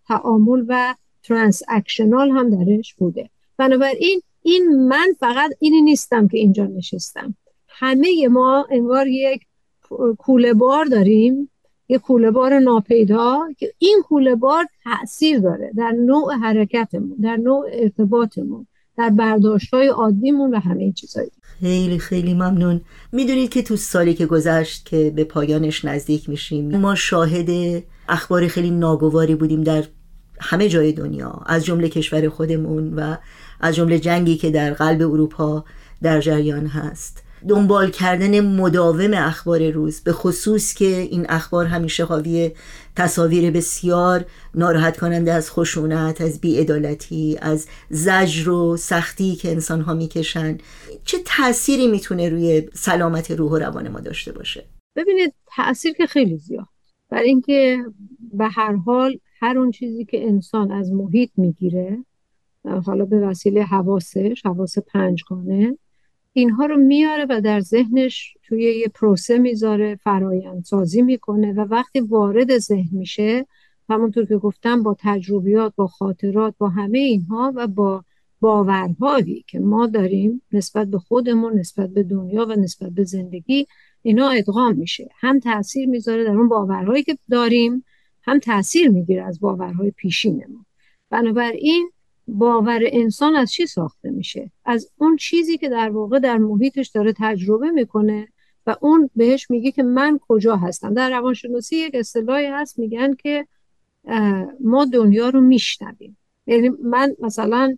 تعامل 0.07 0.65
و 0.67 0.95
ترانس 1.24 1.62
اکشنال 1.67 2.29
هم 2.31 2.50
درش 2.50 2.93
بوده. 2.93 3.29
بنابراین 3.57 4.21
این 4.41 4.88
من 4.88 5.07
فقط 5.19 5.51
اینی 5.59 5.81
نیستم 5.81 6.27
که 6.27 6.38
اینجا 6.38 6.65
نشستم. 6.65 7.35
همه 7.77 8.27
ما 8.27 8.67
انگار 8.72 9.08
یک 9.08 9.41
کوله 10.17 10.53
بار 10.53 10.86
داریم 10.86 11.50
یک 11.89 12.01
کوله 12.01 12.32
بار 12.32 12.60
ناپیدا 12.60 13.39
که 13.58 13.74
این 13.77 14.01
کوله 14.08 14.36
بار 14.36 14.65
تاثیر 14.84 15.39
داره 15.39 15.72
در 15.77 15.91
نوع 15.91 16.34
حرکتمون 16.34 17.17
در 17.22 17.38
نوع 17.38 17.65
ارتباطمون 17.72 18.67
در 18.98 19.10
برداشت 19.10 19.74
های 19.74 19.88
عادیمون 19.88 20.55
و 20.55 20.60
همه 20.60 20.84
این 20.84 20.94
چیزهایی 20.94 21.32
خیلی 21.41 22.00
خیلی 22.00 22.34
ممنون. 22.34 22.82
می‌دونید 23.12 23.50
که 23.50 23.62
تو 23.62 23.75
سالی 23.75 24.13
که 24.13 24.25
گذشت 24.25 24.86
که 24.86 25.13
به 25.15 25.24
پایانش 25.24 25.86
نزدیک 25.86 26.29
میشیم 26.29 26.77
ما 26.77 26.96
شاهد 26.96 27.84
اخبار 28.10 28.48
خیلی 28.48 28.72
ناگواری 28.72 29.36
بودیم 29.36 29.63
در 29.63 29.84
همه 30.39 30.70
جای 30.70 30.91
دنیا 30.91 31.41
از 31.46 31.65
جمله 31.65 31.89
کشور 31.89 32.29
خودمون 32.29 32.94
و 32.94 33.15
از 33.60 33.75
جمله 33.75 34.00
جنگی 34.00 34.38
که 34.38 34.51
در 34.51 34.74
قلب 34.74 35.01
اروپا 35.01 35.65
در 36.01 36.22
جریان 36.22 36.67
هست. 36.67 37.25
دنبال 37.47 37.89
کردن 37.89 38.39
مداوم 38.39 39.13
اخبار 39.13 39.69
روز 39.69 40.01
به 40.01 40.11
خصوص 40.11 40.73
که 40.73 40.85
این 40.85 41.25
اخبار 41.29 41.65
همیشه 41.65 42.05
حاوی 42.05 42.51
تصاویر 42.95 43.51
بسیار 43.51 44.25
ناراحت 44.55 44.97
کننده 44.97 45.33
از 45.33 45.51
خشونت 45.51 46.21
از 46.21 46.41
بیعدالتی 46.41 47.37
از 47.41 47.67
زجر 47.89 48.49
و 48.49 48.77
سختی 48.77 49.35
که 49.35 49.51
انسان 49.51 49.81
ها 49.81 49.93
می‌کشن. 49.93 50.57
چه 51.05 51.17
تأثیری 51.25 51.87
می‌تونه 51.87 52.29
روی 52.29 52.69
سلامت 52.73 53.31
روح 53.31 53.51
و 53.51 53.57
روان 53.57 53.89
ما 53.89 53.99
داشته 53.99 54.31
باشه؟ 54.31 54.65
ببینید 54.95 55.33
تاثیر 55.55 55.93
که 55.93 56.05
خیلی 56.05 56.37
زیاد. 56.37 56.67
برای 57.09 57.29
اینکه 57.29 57.83
به 58.33 58.47
هر 58.47 58.75
حال 58.75 59.19
هر 59.41 59.57
اون 59.57 59.71
چیزی 59.71 60.05
که 60.05 60.27
انسان 60.27 60.71
از 60.71 60.91
محیط 60.91 61.29
می‌گیره 61.37 62.05
حالا 62.85 63.05
به 63.05 63.19
وسیله 63.19 63.63
حواسش 63.63 64.41
حواس 64.45 64.77
پنجگانه 64.77 65.77
اینها 66.37 66.65
رو 66.65 66.77
میاره 66.77 67.25
و 67.29 67.41
در 67.41 67.59
ذهنش 67.59 68.37
توی 68.43 68.63
یه 68.63 68.87
پروسه 68.87 69.37
می‌ذاره 69.37 69.95
فرایند 69.95 70.63
سازی 70.63 71.01
می‌کنه 71.01 71.53
و 71.53 71.59
وقتی 71.59 71.99
وارد 71.99 72.57
ذهن 72.57 72.97
میشه 72.97 73.45
همونطور 73.89 74.25
که 74.25 74.37
گفتم 74.37 74.83
با 74.83 74.95
تجربیات 74.99 75.73
با 75.75 75.87
خاطرات 75.87 76.55
با 76.57 76.69
همه 76.69 76.99
اینها 76.99 77.53
و 77.55 77.67
با 77.67 78.03
باورهایی 78.41 79.45
که 79.47 79.59
ما 79.59 79.87
داریم 79.87 80.41
نسبت 80.51 80.87
به 80.87 80.99
خودمون 80.99 81.59
نسبت 81.59 81.89
به 81.89 82.03
دنیا 82.03 82.45
و 82.45 82.51
نسبت 82.51 82.91
به 82.91 83.03
زندگی 83.03 83.67
اینا 84.01 84.29
ادغام 84.29 84.75
میشه. 84.75 85.09
هم 85.19 85.39
تاثیر 85.39 85.89
می‌ذاره 85.89 86.23
در 86.23 86.35
اون 86.35 86.49
باورهایی 86.49 87.03
که 87.03 87.17
داریم 87.29 87.83
هم 88.23 88.39
تاثیر 88.39 88.89
می‌گیره 88.89 89.23
از 89.23 89.39
باورهای 89.39 89.91
پیشینمون 89.91 90.65
بنابراین 91.09 91.91
باور 92.27 92.82
انسان 92.86 93.36
از 93.36 93.51
چی 93.51 93.65
ساخته 93.65 94.10
میشه؟ 94.10 94.51
از 94.65 94.91
اون 94.98 95.15
چیزی 95.15 95.58
که 95.58 95.70
در 95.70 95.89
واقع 95.89 96.20
در 96.20 96.38
محیطش 96.38 96.88
داره 96.88 97.13
تجربه 97.17 97.72
می‌کنه 97.72 98.27
و 98.67 98.75
اون 98.82 99.10
بهش 99.15 99.51
میگه 99.51 99.72
که 99.72 99.84
من 99.84 100.20
کجا 100.27 100.55
هستم. 100.55 100.94
در 100.94 101.10
روانشناسی 101.10 101.75
یک 101.75 101.96
اصطلاحی 101.96 102.46
هست 102.46 102.79
میگن 102.79 103.13
که 103.13 103.48
ما 104.60 104.86
دنیا 104.86 105.29
رو 105.29 105.41
میشنویم. 105.41 106.17
یعنی 106.48 106.70
من 106.70 107.15
مثلا 107.20 107.77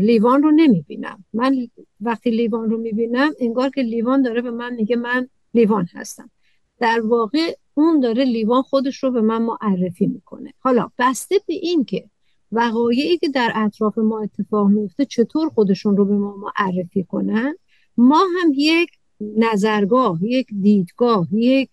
لیوان 0.00 0.42
رو 0.42 0.50
نمی‌بینم. 0.50 1.24
من 1.32 1.56
وقتی 2.00 2.30
لیوان 2.30 2.70
رو 2.70 2.78
می‌بینم 2.78 3.30
انگار 3.40 3.70
که 3.70 3.82
لیوان 3.82 4.22
داره 4.22 4.42
به 4.42 4.50
من 4.50 4.74
میگه 4.74 4.96
من 4.96 5.28
لیوان 5.54 5.88
هستم. 5.94 6.30
در 6.78 7.00
واقع 7.00 7.56
اون 7.74 8.00
داره 8.00 8.24
لیوان 8.24 8.62
خودش 8.62 9.04
رو 9.04 9.10
به 9.10 9.20
من 9.20 9.42
معرفی 9.42 10.06
می‌کنه. 10.06 10.52
حالا 10.58 10.90
بسته 10.98 11.34
به 11.46 11.54
این 11.54 11.84
که 11.84 12.04
وقایعی 12.52 13.18
که 13.18 13.28
در 13.28 13.52
اطراف 13.54 13.98
ما 13.98 14.20
اتفاق 14.20 14.68
میفته 14.68 15.04
چطور 15.04 15.48
خودشون 15.48 15.96
رو 15.96 16.04
به 16.04 16.14
ما 16.14 16.36
معرفی 16.36 17.04
کنن؟ 17.04 17.56
ما 17.96 18.18
هم 18.18 18.52
یک 18.54 18.90
نظرگاه 19.20 20.18
یک 20.22 20.46
دیدگاه 20.62 21.28
یک 21.32 21.70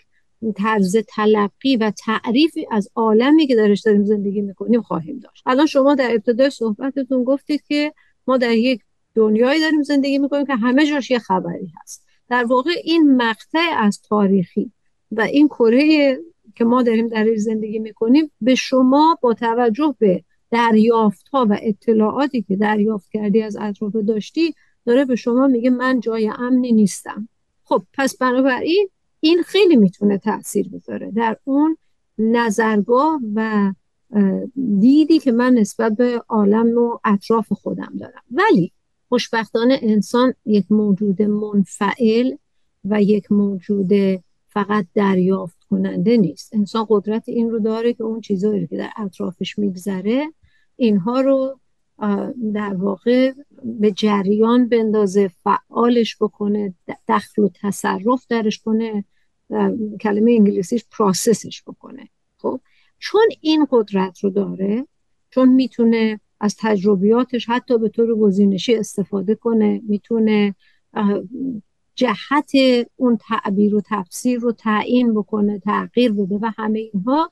طرز 0.55 0.97
تلقی 1.07 1.77
و 1.77 1.91
تعریفی 1.91 2.67
از 2.71 2.89
عالمی 2.95 3.47
که 3.47 3.55
درش 3.55 3.81
داریم 3.81 4.03
زندگی 4.03 4.41
می‌کنیم 4.41 4.81
خواهیم 4.81 5.19
داشت. 5.19 5.43
الان 5.45 5.65
شما 5.65 5.95
در 5.95 6.11
ابتدای 6.11 6.49
صحبتتون 6.49 7.23
گفتید 7.23 7.63
که 7.67 7.93
ما 8.27 8.37
در 8.37 8.51
یک 8.51 8.81
دنیایی 9.15 9.61
داریم 9.61 9.83
زندگی 9.83 10.17
می‌کنیم 10.17 10.45
که 10.45 10.55
همه 10.55 10.85
جاش 10.85 11.11
یه 11.11 11.19
خبری 11.19 11.71
هست. 11.81 12.05
در 12.29 12.43
واقع 12.43 12.71
این 12.83 13.15
مقطع 13.15 13.73
از 13.77 14.01
تاریخی 14.01 14.71
و 15.11 15.21
این 15.21 15.47
کره 15.47 16.17
که 16.55 16.65
ما 16.65 16.83
داریم 16.83 17.07
در 17.07 17.35
زندگی 17.35 17.79
می‌کنیم 17.79 18.31
به 18.41 18.55
شما 18.55 19.17
با 19.21 19.33
توجه 19.33 19.95
به 19.99 20.23
دریافت 20.53 21.27
ها 21.27 21.47
و 21.49 21.57
اطلاعاتی 21.61 22.41
که 22.41 22.55
دریافت 22.55 23.11
کردی 23.11 23.41
از 23.41 23.57
اطراف 23.59 23.95
داشتی 23.95 24.53
داره 24.85 25.05
به 25.05 25.15
شما 25.15 25.47
میگه 25.47 25.69
من 25.69 25.99
جای 25.99 26.31
امنی 26.37 26.71
نیستم. 26.71 27.29
خب 27.63 27.83
پس 27.93 28.17
بنابراین 28.17 28.89
این 29.19 29.41
خیلی 29.41 29.75
می‌تونه 29.75 30.17
تاثیر 30.17 30.69
بذاره. 30.69 31.11
در 31.11 31.37
اون 31.43 31.77
نظرگاه 32.17 33.19
و 33.35 33.73
دیدی 34.79 35.19
که 35.19 35.31
من 35.31 35.53
نسبت 35.53 35.93
به 35.93 36.21
عالم 36.29 36.77
و 36.77 36.97
اطراف 37.03 37.53
خودم 37.53 37.93
دارم. 37.99 38.23
ولی 38.31 38.71
خوشبختانه 39.09 39.79
انسان 39.81 40.33
یک 40.45 40.71
موجود 40.71 41.21
منفعل 41.21 42.31
و 42.85 43.01
یک 43.01 43.31
موجود 43.31 43.91
فقط 44.47 44.85
دریافت 44.93 45.57
کننده 45.69 46.17
نیست. 46.17 46.55
انسان 46.55 46.85
قدرت 46.89 47.29
این 47.29 47.49
رو 47.49 47.59
داره 47.59 47.93
که 47.93 48.03
اون 48.03 48.21
چیزهایی 48.21 48.67
که 48.67 48.77
در 48.77 48.89
اطرافش 48.97 49.59
میگذره 49.59 50.33
اینها 50.75 51.21
رو 51.21 51.59
در 52.53 52.73
واقع 52.73 53.33
به 53.63 53.91
جریان 53.91 54.69
بندازه 54.69 55.31
فعالش 55.43 56.17
بکنه 56.21 56.73
دخل 57.07 57.41
و 57.41 57.49
تصرف 57.61 58.25
درش 58.29 58.59
کنه 58.59 59.05
کلمه 60.01 60.31
انگلیسیش 60.31 60.85
پراسسش 60.91 61.63
بکنه. 61.67 62.09
خب؟ 62.37 62.59
چون 62.99 63.21
این 63.41 63.67
قدرت 63.71 64.19
رو 64.19 64.29
داره 64.29 64.87
چون 65.29 65.49
می‌تونه 65.49 66.19
از 66.39 66.55
تجربیاتش 66.59 67.49
حتی 67.49 67.77
به 67.77 67.89
طور 67.89 68.15
گزینشی 68.15 68.75
استفاده 68.75 69.35
کنه 69.35 69.81
می‌تونه 69.87 70.55
جهت 71.95 72.51
اون 72.95 73.17
تعبیر 73.17 73.75
و 73.75 73.81
تفسیر 73.85 74.39
رو 74.39 74.51
تعیین 74.51 75.13
بکنه 75.13 75.59
تغییر 75.59 76.11
بده 76.11 76.39
و 76.41 76.51
همه 76.57 76.79
اینها 76.79 77.31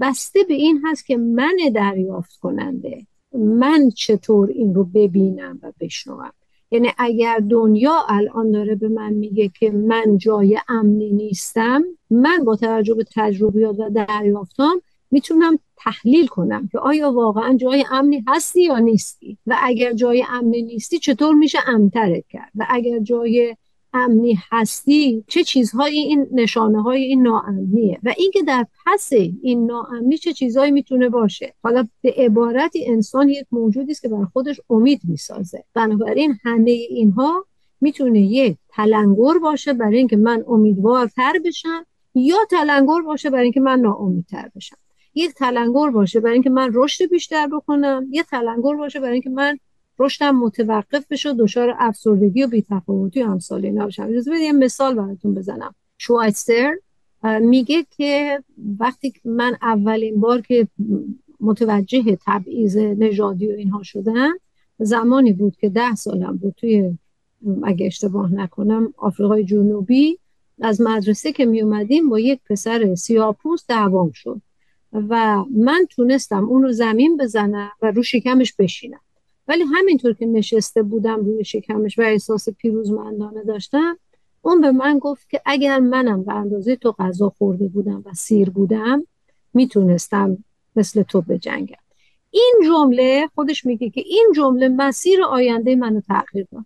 بسته 0.00 0.44
به 0.48 0.54
این 0.54 0.82
هست 0.84 1.06
که 1.06 1.16
من 1.16 1.56
دریافت 1.74 2.36
کننده 2.40 3.06
من 3.32 3.90
چطور 3.96 4.48
این 4.48 4.74
رو 4.74 4.84
ببینم 4.84 5.58
و 5.62 5.72
بشنوم. 5.80 6.32
یعنی 6.70 6.88
اگر 6.98 7.38
دنیا 7.50 8.04
الان 8.08 8.50
داره 8.50 8.74
به 8.74 8.88
من 8.88 9.12
میگه 9.12 9.50
که 9.58 9.70
من 9.70 10.18
جای 10.18 10.58
امنی 10.68 11.12
نیستم 11.12 11.84
من 12.10 12.44
با 12.44 12.56
توجه 12.56 12.94
به 12.94 13.04
تجربیات 13.16 13.76
و 13.80 13.90
دریافتام 13.90 14.82
می‌تونم 15.10 15.58
تحلیل 15.76 16.26
کنم 16.26 16.68
که 16.72 16.78
آیا 16.78 17.12
واقعا 17.12 17.56
جای 17.56 17.84
امنی 17.90 18.24
هستی 18.28 18.62
یا 18.62 18.78
نیستی؟ 18.78 19.38
و 19.46 19.56
اگر 19.62 19.92
جای 19.92 20.24
امنی 20.28 20.62
نیستی 20.62 20.98
چطور 20.98 21.34
میشه 21.34 21.58
امترت 21.68 22.26
کرد؟ 22.26 22.50
و 22.54 22.66
اگر 22.68 22.98
جای 22.98 23.56
امنی 24.04 24.38
هستی 24.50 25.24
چه 25.28 25.44
چیزهایی 25.44 25.98
این 25.98 26.26
نشانه 26.32 26.82
های 26.82 27.02
این 27.02 27.22
ناامنیه؟ 27.22 27.98
و 28.02 28.14
اینکه 28.18 28.42
در 28.42 28.66
پس 28.86 29.12
این 29.42 29.66
ناامنی 29.66 30.18
چه 30.18 30.32
چیزهایی 30.32 30.70
می‌تونه 30.70 31.08
باشه؟ 31.08 31.54
حالا 31.62 31.88
به 32.02 32.14
عبارتی 32.16 32.86
انسان 32.86 33.28
یک 33.28 33.46
موجودی 33.50 33.92
است 33.92 34.02
که 34.02 34.08
بر 34.08 34.24
خودش 34.24 34.60
امید 34.70 35.00
می‌سازه. 35.04 35.64
بنابراین 35.74 36.34
همه 36.44 36.70
اینها 36.70 37.46
می‌تونه 37.80 38.20
یک 38.20 38.56
تلنگر 38.68 39.38
باشه 39.42 39.72
برای 39.72 39.98
اینکه 39.98 40.16
من 40.16 40.44
امیدوارتر 40.48 41.32
بشم 41.44 41.86
یا 42.14 42.36
تلنگر 42.50 43.00
باشه 43.04 43.30
برای 43.30 43.44
اینکه 43.44 43.60
من 43.60 43.80
ناامیدتر 43.80 44.50
بشم. 44.56 44.76
یک 45.14 45.34
تلنگر 45.34 45.90
باشه 45.90 46.20
برای 46.20 46.34
اینکه 46.34 46.50
من 46.50 46.70
رشد 46.74 47.10
بیشتر 47.10 47.46
بکنم 47.46 48.06
یه 48.10 48.22
تلنگر 48.22 48.76
باشه 48.76 49.00
برای 49.00 49.12
اینکه 49.12 49.30
من 49.30 49.58
رشدم 49.98 50.36
متوقف 50.36 51.06
بشه 51.10 51.34
دچار 51.34 51.74
افسردگی 51.78 52.42
و 52.42 52.46
بی‌تفاوتی 52.46 53.22
امثال 53.22 53.70
بشم 53.70 54.02
اجازه 54.02 54.30
یه 54.40 54.52
مثال 54.52 54.94
براتون 54.94 55.34
بزنم. 55.34 55.74
شوایتستر 55.98 56.74
میگه 57.40 57.86
که 57.90 58.42
وقتی 58.78 59.12
من 59.24 59.56
اولین 59.62 60.20
بار 60.20 60.40
که 60.40 60.68
متوجه 61.40 62.18
تبعیض 62.26 62.76
نژادی 62.76 63.48
و 63.48 63.50
اینها 63.50 63.82
شدم 63.82 64.38
زمانی 64.78 65.32
بود 65.32 65.56
که 65.56 65.68
ده 65.68 65.94
سالم 65.94 66.36
بود 66.36 66.54
توی 66.56 66.98
اگه 67.62 67.86
اشتباه 67.86 68.34
نکنم 68.34 68.94
آفریقای 68.96 69.44
جنوبی. 69.44 70.18
از 70.60 70.80
مدرسه 70.80 71.32
که 71.32 71.46
می 71.46 71.62
اومدیم 71.62 72.08
با 72.08 72.18
یک 72.18 72.40
پسر 72.50 72.94
سیاپوس 72.94 73.64
دعوام 73.68 74.10
شد 74.14 74.40
و 74.92 75.44
من 75.56 75.86
تونستم 75.90 76.44
اون 76.44 76.62
رو 76.62 76.72
زمین 76.72 77.16
بزنم 77.16 77.70
و 77.82 77.90
رو 77.90 78.02
شکمش 78.02 78.54
بشینم. 78.58 79.00
ولی 79.48 79.64
همینطور 79.74 80.12
که 80.12 80.26
نشسته 80.26 80.82
بودم 80.82 81.24
روی 81.24 81.44
شکمش 81.44 81.98
و 81.98 82.02
احساس 82.02 82.48
پیروزمندانه 82.48 83.44
داشتم 83.44 83.98
اون 84.42 84.60
به 84.60 84.72
من 84.72 84.98
گفت 84.98 85.30
که 85.30 85.40
اگر 85.46 85.78
منم 85.78 86.24
به 86.24 86.34
اندازه 86.34 86.76
تو 86.76 86.92
غذا 86.92 87.28
خورده 87.28 87.68
بودم 87.68 88.02
و 88.06 88.14
سیر 88.14 88.50
بودم 88.50 89.06
می‌تونستم 89.54 90.44
مثل 90.76 91.02
تو 91.02 91.20
بجنگم. 91.20 91.76
این 92.30 92.54
جمله 92.66 93.28
خودش 93.34 93.66
میگه 93.66 93.90
که 93.90 94.00
این 94.06 94.32
جمله 94.36 94.68
مسیر 94.68 95.22
آینده 95.22 95.76
منو 95.76 96.00
تغییر 96.00 96.46
داد. 96.52 96.64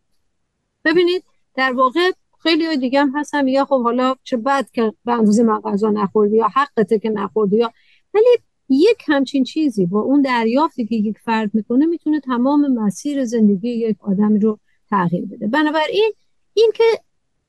ببینید 0.85 1.25
در 1.55 1.73
واقع 1.73 2.11
خیلی 2.43 2.77
دیگه 2.77 3.01
هم 3.01 3.13
هستن 3.15 3.49
یا 3.49 3.65
خب 3.65 3.83
حالا 3.83 4.15
چه 4.25 4.37
بد 4.37 4.71
که 4.71 4.93
به 5.05 5.13
اندازه 5.13 5.43
من 5.43 5.61
غذا 5.61 5.91
نخوردی 5.91 6.37
یا 6.37 6.49
حقته 6.55 6.99
که 6.99 7.11
نخوردی 7.11 7.57
یا 7.57 7.73
ولی 8.15 8.27
یک 8.73 9.05
همچین 9.07 9.45
چیزی 9.45 9.87
با 9.87 10.01
اون 10.01 10.23
دریافتی 10.23 10.87
که 10.87 10.97
یک 10.97 11.19
فرد 11.19 11.51
می‌کنه 11.55 11.87
می‌تونه 11.87 12.21
تمام 12.21 12.73
مسیر 12.73 13.25
زندگی 13.25 13.69
یک 13.69 13.97
آدم 14.01 14.35
رو 14.35 14.59
تغییر 14.91 15.27
بده. 15.27 15.47
بنابراین 15.47 16.13
این 16.55 16.73
که 16.75 16.85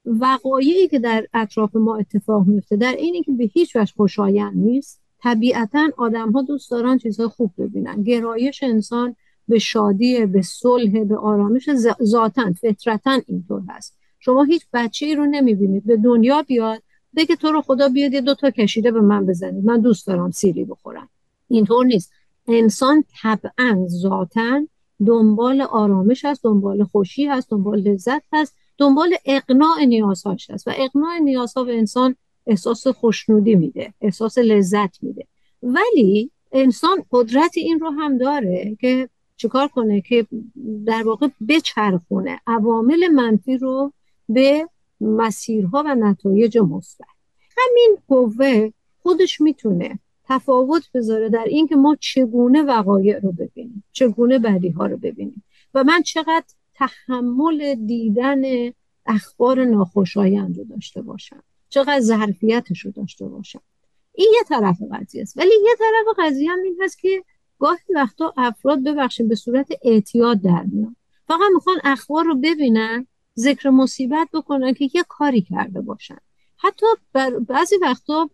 وقایعی 0.05 0.87
که 0.87 0.99
در 0.99 1.27
اطراف 1.33 1.75
ما 1.75 1.97
اتفاق 1.97 2.47
میفته 2.47 2.75
در 2.75 2.95
اینی 2.95 3.23
که 3.23 3.31
به 3.31 3.43
هیچ 3.43 3.75
وجه 3.75 3.93
خوشایند 3.97 4.53
نیست 4.55 5.01
طبیعتا 5.21 5.89
آدم 5.97 6.31
ها 6.31 6.41
دوست 6.41 6.71
دارن 6.71 6.97
چیزهای 6.97 7.27
خوب 7.27 7.51
ببینن. 7.57 8.03
گرایش 8.03 8.63
انسان 8.63 9.15
به 9.47 9.59
شادی 9.59 10.25
به 10.25 10.41
صلح 10.41 11.03
به 11.03 11.17
آرامش 11.17 11.69
ذاتا 12.03 12.53
فطرتا 12.61 13.19
اینطور 13.27 13.61
هست. 13.69 13.97
شما 14.19 14.43
هیچ 14.43 14.65
بچه 14.73 15.05
ای 15.05 15.15
رو 15.15 15.25
نمی‌بینید. 15.25 15.85
به 15.85 15.97
دنیا 15.97 16.41
بیاد 16.41 16.81
بگه 17.15 17.35
تو 17.35 17.51
رو 17.51 17.61
خدا 17.61 17.89
بیاد 17.89 18.13
یه 18.13 18.21
دوتا 18.21 18.51
کشیده 18.51 18.91
به 18.91 19.01
من 19.01 19.25
بزنید. 19.25 19.65
من 19.65 19.81
دوست 19.81 20.07
دارم 20.07 20.31
سیری 20.31 20.65
بخورم. 20.65 21.09
اینطور 21.53 21.85
نیست. 21.85 22.11
انسان 22.47 23.03
طبعا 23.21 23.87
ذاتا 23.87 24.67
دنبال 25.07 25.61
آرامش 25.61 26.25
هست 26.25 26.43
دنبال 26.43 26.83
خوشی 26.83 27.25
هست 27.25 27.49
دنبال 27.49 27.79
لذت 27.79 28.21
هست 28.33 28.55
دنبال 28.77 29.15
اقناع 29.25 29.85
نیازهاش 29.85 30.49
هست. 30.49 30.67
و 30.67 30.71
اقناع 30.75 31.19
نیازها 31.19 31.63
به 31.63 31.77
انسان 31.77 32.15
احساس 32.47 32.87
خوشنودی 32.87 33.55
میده 33.55 33.93
احساس 34.01 34.37
لذت 34.37 35.03
میده. 35.03 35.27
ولی 35.63 36.31
انسان 36.51 37.05
قدرت 37.11 37.51
این 37.57 37.79
رو 37.79 37.89
هم 37.89 38.17
داره 38.17 38.77
که 38.79 39.09
چیکار 39.37 39.67
کنه 39.67 40.01
که 40.01 40.27
در 40.85 41.03
واقع 41.05 41.27
بچرخونه 41.49 42.39
عوامل 42.47 43.07
منفی 43.07 43.57
رو 43.57 43.93
به 44.29 44.69
مسیرها 45.01 45.83
و 45.85 45.95
نتایج 45.95 46.57
مثبت. 46.57 47.07
همین 47.57 47.97
قوه 48.07 48.71
خودش 48.99 49.41
می‌تونه 49.41 49.99
تفاوت 50.23 50.91
بذاره 50.93 51.29
در 51.29 51.45
اینکه 51.47 51.75
ما 51.75 51.97
چگونه 51.99 52.61
وقایع 52.61 53.19
رو 53.19 53.31
ببینیم 53.31 53.83
چگونه 53.91 54.39
بدی 54.39 54.69
ها 54.69 54.85
رو 54.85 54.97
ببینیم. 54.97 55.43
و 55.73 55.83
من 55.83 56.01
چقدر 56.01 56.45
تحمل 56.73 57.75
دیدن 57.75 58.41
اخبار 59.05 59.65
ناخوشایند 59.65 60.57
رو 60.57 60.63
داشته 60.63 61.01
باشم 61.01 61.43
چقدر 61.69 61.99
ظرفیتش 61.99 62.79
رو 62.79 62.91
داشته 62.91 63.25
باشم. 63.25 63.61
این 64.13 64.31
یه 64.35 64.43
طرف 64.49 64.77
قضیه 64.91 65.21
است. 65.21 65.37
ولی 65.37 65.51
یه 65.63 65.75
طرف 65.79 66.15
قضیه 66.19 66.51
هم 66.51 66.59
این 66.63 66.77
هست 66.81 66.99
که 66.99 67.23
گاهی 67.59 67.93
وقتا 67.95 68.33
افراد 68.37 68.83
ببخشید 68.83 69.29
به 69.29 69.35
صورت 69.35 69.67
اعتیاد 69.81 70.41
در 70.41 70.63
میان. 70.63 70.95
فقط 71.27 71.51
می‌خوان 71.53 71.77
اخبار 71.83 72.25
رو 72.25 72.35
ببینن 72.35 73.07
ذکر 73.39 73.69
مصیبت 73.69 74.27
بکنن 74.33 74.73
که 74.73 74.89
یه 74.93 75.03
کاری 75.09 75.41
کرده 75.41 75.81
باشن. 75.81 76.17
حتی 76.57 76.85
بعضی 77.47 77.75
وقتا 77.81 78.29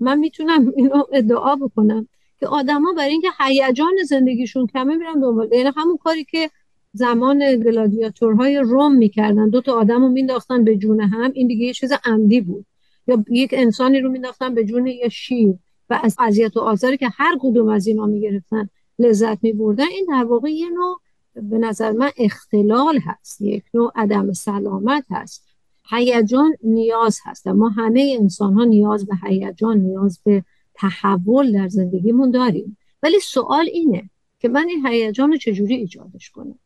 من 0.00 0.18
می‌تونم 0.18 0.72
اینو 0.76 1.02
ادعا 1.12 1.56
بکنم 1.56 2.08
که 2.40 2.46
آدما 2.46 2.92
برای 2.96 3.10
اینکه 3.10 3.28
هیجان 3.38 3.92
زندگیشون 4.08 4.66
کمه 4.66 4.96
میرن 4.96 5.20
دنبال 5.20 5.48
یعنی 5.52 5.70
همون 5.76 5.96
کاری 5.96 6.24
که 6.24 6.50
زمان 6.92 7.56
گلادیاتورهای 7.56 8.58
روم 8.58 8.94
می‌کردن. 8.96 9.48
دو 9.48 9.60
تا 9.60 9.72
آدم 9.72 10.02
رو 10.02 10.08
مینداختن 10.08 10.64
به 10.64 10.76
جون 10.76 11.00
هم 11.00 11.30
این 11.34 11.46
دیگه 11.46 11.66
یه 11.66 11.72
چیز 11.72 11.92
عمدی 12.04 12.40
بود. 12.40 12.66
یا 13.06 13.24
یک 13.30 13.50
انسانی 13.52 14.00
رو 14.00 14.10
مینداختن 14.10 14.54
به 14.54 14.64
جون 14.64 14.86
یه 14.86 15.08
شیر. 15.08 15.54
و 15.90 16.00
از 16.02 16.16
اذیت 16.18 16.56
و 16.56 16.60
آزاری 16.60 16.96
که 16.96 17.08
هر 17.12 17.38
کدوم 17.40 17.68
از 17.68 17.86
اینا 17.86 18.06
می‌گرفتن 18.06 18.68
لذت 18.98 19.44
میبردن. 19.44 19.86
این 19.90 20.06
در 20.08 20.24
واقع 20.24 20.50
یه 20.50 20.68
نوع 20.68 21.00
به 21.34 21.58
نظر 21.58 21.92
من 21.92 22.10
اختلال 22.18 22.98
هست. 22.98 23.40
یک 23.40 23.64
نوع 23.74 23.92
عدم 23.94 24.32
سلامت 24.32 25.04
هست. 25.10 25.49
هیجان 25.90 26.56
نیاز 26.62 27.20
هست. 27.24 27.48
ما 27.48 27.68
همه 27.68 28.16
انسان 28.20 28.54
ها 28.54 28.64
نیاز 28.64 29.06
به 29.06 29.14
هیجان 29.24 29.78
نیاز 29.78 30.20
به 30.24 30.44
تحول 30.74 31.52
در 31.52 31.68
زندگیمون 31.68 32.30
داریم. 32.30 32.76
ولی 33.02 33.20
سوال 33.20 33.68
اینه 33.72 34.10
که 34.38 34.48
من 34.48 34.68
این 34.68 34.86
هیجان 34.86 35.30
رو 35.30 35.36
چجوری 35.36 35.74
ایجادش 35.74 36.30
کنم؟ 36.30 36.58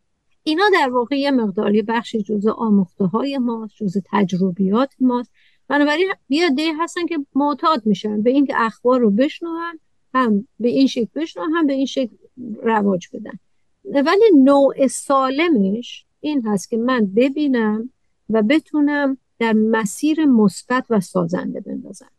اینا 0.42 0.64
در 0.72 0.90
واقع 0.90 1.18
یه 1.18 1.30
مقداری 1.30 1.82
بخشی 1.82 2.22
جزء 2.22 2.50
آموخته 2.50 3.04
های 3.04 3.38
ماست 3.38 3.74
جزء 3.76 4.00
تجربیات 4.12 4.94
ماست. 5.00 5.30
بنابراین 5.68 6.12
یه 6.28 6.50
ده 6.50 6.72
هستن 6.80 7.06
که 7.06 7.18
معتاد 7.34 7.86
میشن 7.86 8.22
به 8.22 8.30
اینکه 8.30 8.54
اخبار 8.56 9.00
رو 9.00 9.10
بشنون 9.10 9.80
هم 10.14 10.48
به 10.60 10.68
این 10.68 10.86
شکل 10.86 11.08
بشنون 11.14 11.52
هم 11.52 11.66
به 11.66 11.72
این 11.72 11.86
شکل 11.86 12.16
رواج 12.62 13.08
بدن. 13.12 13.38
ولی 13.84 14.30
نوع 14.44 14.86
سالمش 14.86 16.06
این 16.20 16.46
هست 16.46 16.70
که 16.70 16.76
من 16.76 17.06
ببینم 17.06 17.90
و 18.30 18.42
بتونم 18.42 19.18
در 19.38 19.52
مسیر 19.52 20.24
مثبت 20.24 20.84
و 20.90 21.00
سازنده 21.00 21.60
بندازم 21.60 22.10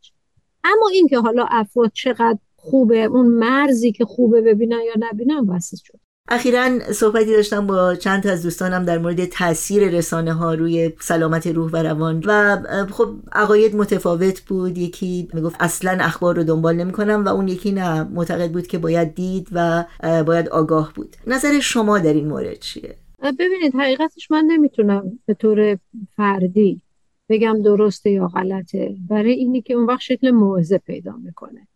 اما 0.64 0.88
اینکه 0.92 1.18
حالا 1.18 1.46
افراد 1.50 1.92
چقدر 1.94 2.38
خوبه 2.56 3.02
اون 3.04 3.26
مرزی 3.26 3.92
که 3.92 4.04
خوبه 4.04 4.40
ببینن 4.42 4.80
یا 4.86 4.94
نبینن 4.98 5.46
واسه 5.46 5.76
شد 5.76 5.98
اخیرا 6.28 6.92
صحبتی 6.92 7.32
داشتم 7.32 7.66
با 7.66 7.94
چند 7.94 8.26
از 8.26 8.42
دوستانم 8.42 8.84
در 8.84 8.98
مورد 8.98 9.24
تاثیر 9.24 9.88
رسانه 9.88 10.32
ها 10.32 10.54
روی 10.54 10.92
سلامت 11.00 11.46
روح 11.46 11.70
و 11.72 11.76
روان 11.76 12.22
و 12.26 12.56
خب 12.90 13.14
عقاید 13.32 13.76
متفاوت 13.76 14.40
بود. 14.40 14.78
یکی 14.78 15.28
می‌گفت 15.34 15.56
اصلا 15.60 15.98
اخبار 16.00 16.36
رو 16.36 16.44
دنبال 16.44 16.76
نمی‌کنم 16.76 17.24
و 17.24 17.28
اون 17.28 17.48
یکی 17.48 17.72
نه 17.72 18.02
معتقد 18.02 18.52
بود 18.52 18.66
که 18.66 18.78
باید 18.78 19.14
دید 19.14 19.48
و 19.52 19.84
باید 20.02 20.48
آگاه 20.48 20.92
بود. 20.94 21.16
نظر 21.26 21.60
شما 21.60 21.98
در 21.98 22.12
این 22.12 22.28
مورد 22.28 22.58
چیه؟ 22.58 22.96
ببینید 23.22 23.74
حقیقتش 23.74 24.30
من 24.30 24.44
نمی‌تونم 24.44 25.18
به 25.26 25.34
طور 25.34 25.78
فردی 26.16 26.80
بگم 27.28 27.62
درسته 27.62 28.10
یا 28.10 28.28
غلطه. 28.28 28.96
برای 29.08 29.32
اینی 29.32 29.62
که 29.62 29.74
اون 29.74 29.86
وقت 29.86 30.00
شکل 30.00 30.30
موعظه 30.30 30.78
پیدا 30.78 31.16
می‌کنه. 31.16 31.68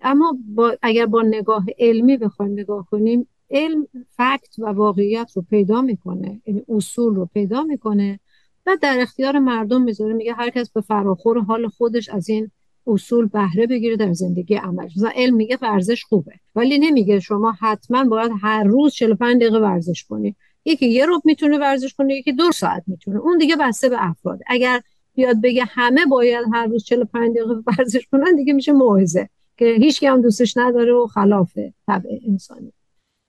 اما 0.00 0.38
با 0.54 0.76
اگر 0.82 1.06
با 1.06 1.22
نگاه 1.22 1.64
علمی 1.78 2.16
بخوایم 2.16 2.52
نگاه 2.52 2.86
کنیم 2.90 3.26
علم 3.50 3.86
فکت 4.10 4.58
و 4.58 4.66
واقعیت 4.66 5.32
رو 5.34 5.42
پیدا 5.42 5.82
می‌کنه 5.82 6.40
یعنی 6.46 6.62
اصول 6.68 7.14
رو 7.14 7.26
پیدا 7.34 7.62
می‌کنه 7.62 8.20
و 8.66 8.76
در 8.82 8.96
اختیار 9.00 9.38
مردم 9.38 9.82
می‌ذاره. 9.82 10.12
میگه 10.12 10.32
هر 10.34 10.50
کس 10.50 10.70
به 10.70 10.80
فراخور 10.80 11.40
حال 11.40 11.68
خودش 11.68 12.08
از 12.08 12.28
این 12.28 12.50
اصول 12.86 13.26
بهره 13.26 13.66
بگیره 13.66 13.96
در 13.96 14.12
زندگی 14.12 14.54
عمل 14.54 14.84
مثلا 14.84 15.10
علم 15.14 15.36
میگه 15.36 15.58
ورزش 15.62 16.04
خوبه 16.04 16.32
ولی 16.54 16.78
نمیگه 16.78 17.20
شما 17.20 17.54
حتما 17.60 18.04
باید 18.04 18.30
هر 18.40 18.64
روز 18.64 18.94
45 18.94 19.40
دقیقه 19.40 19.58
ورزش 19.58 20.04
کنی. 20.04 20.36
یکی 20.64 20.86
یه 20.86 21.06
روب 21.06 21.22
می‌تونه 21.24 21.58
ورزش 21.58 21.94
کنه 21.94 22.14
یکی 22.14 22.32
دو 22.32 22.52
ساعت 22.52 22.82
می‌تونه. 22.86 23.18
اون 23.18 23.38
دیگه 23.38 23.56
بسته 23.56 23.88
به 23.88 23.96
افراد. 23.98 24.40
اگر 24.46 24.82
بیاد 25.14 25.40
بگه 25.42 25.64
همه 25.64 26.06
باید 26.06 26.44
هر 26.52 26.66
روز 26.66 26.84
45 26.84 27.36
دقیقه 27.36 27.54
ورزش 27.66 28.06
کنن 28.12 28.36
دیگه 28.36 28.52
میشه 28.52 28.72
موعظه 28.72 29.28
که 29.56 29.76
هیچ 29.80 30.04
هم 30.04 30.22
دوستش 30.22 30.56
نداره 30.56 30.92
و 30.92 31.06
خلاف 31.06 31.58
طبع 31.86 32.10
انسانی. 32.28 32.72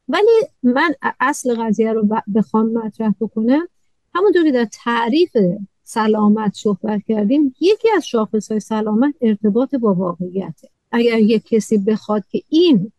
ولی 0.08 0.42
من 0.64 0.94
اصل 1.20 1.56
قضیه 1.56 1.94
رو 1.94 2.08
بخوام 2.36 2.72
مطرح 2.72 3.14
بکنم. 3.20 3.68
همونطوری 4.16 4.52
در 4.52 4.68
تعریف 4.84 5.38
سلامت 5.84 6.54
صحبت 6.54 7.02
کردیم 7.08 7.56
یکی 7.60 7.88
از 7.96 8.08
شاخص 8.08 8.52
های 8.52 8.60
سلامت 8.60 9.16
ارتباط 9.22 9.76
با 9.76 9.94
واقعیته. 9.94 10.70
اگر 10.92 11.20
یک 11.20 11.48
کسی 11.48 11.78
بخواد 11.78 12.24
که 12.32 12.42
این 12.50 12.92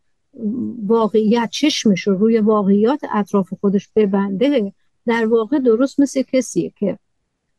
واقعیت 0.86 1.48
چشمش 1.50 2.00
رو 2.00 2.18
روی 2.18 2.38
واقعیات 2.38 3.00
اطراف 3.14 3.52
خودش 3.60 3.88
ببنده 3.96 4.72
در 5.06 5.26
واقع 5.26 5.58
درست 5.58 6.00
مثل 6.00 6.22
کسیه 6.22 6.72
که 6.78 6.98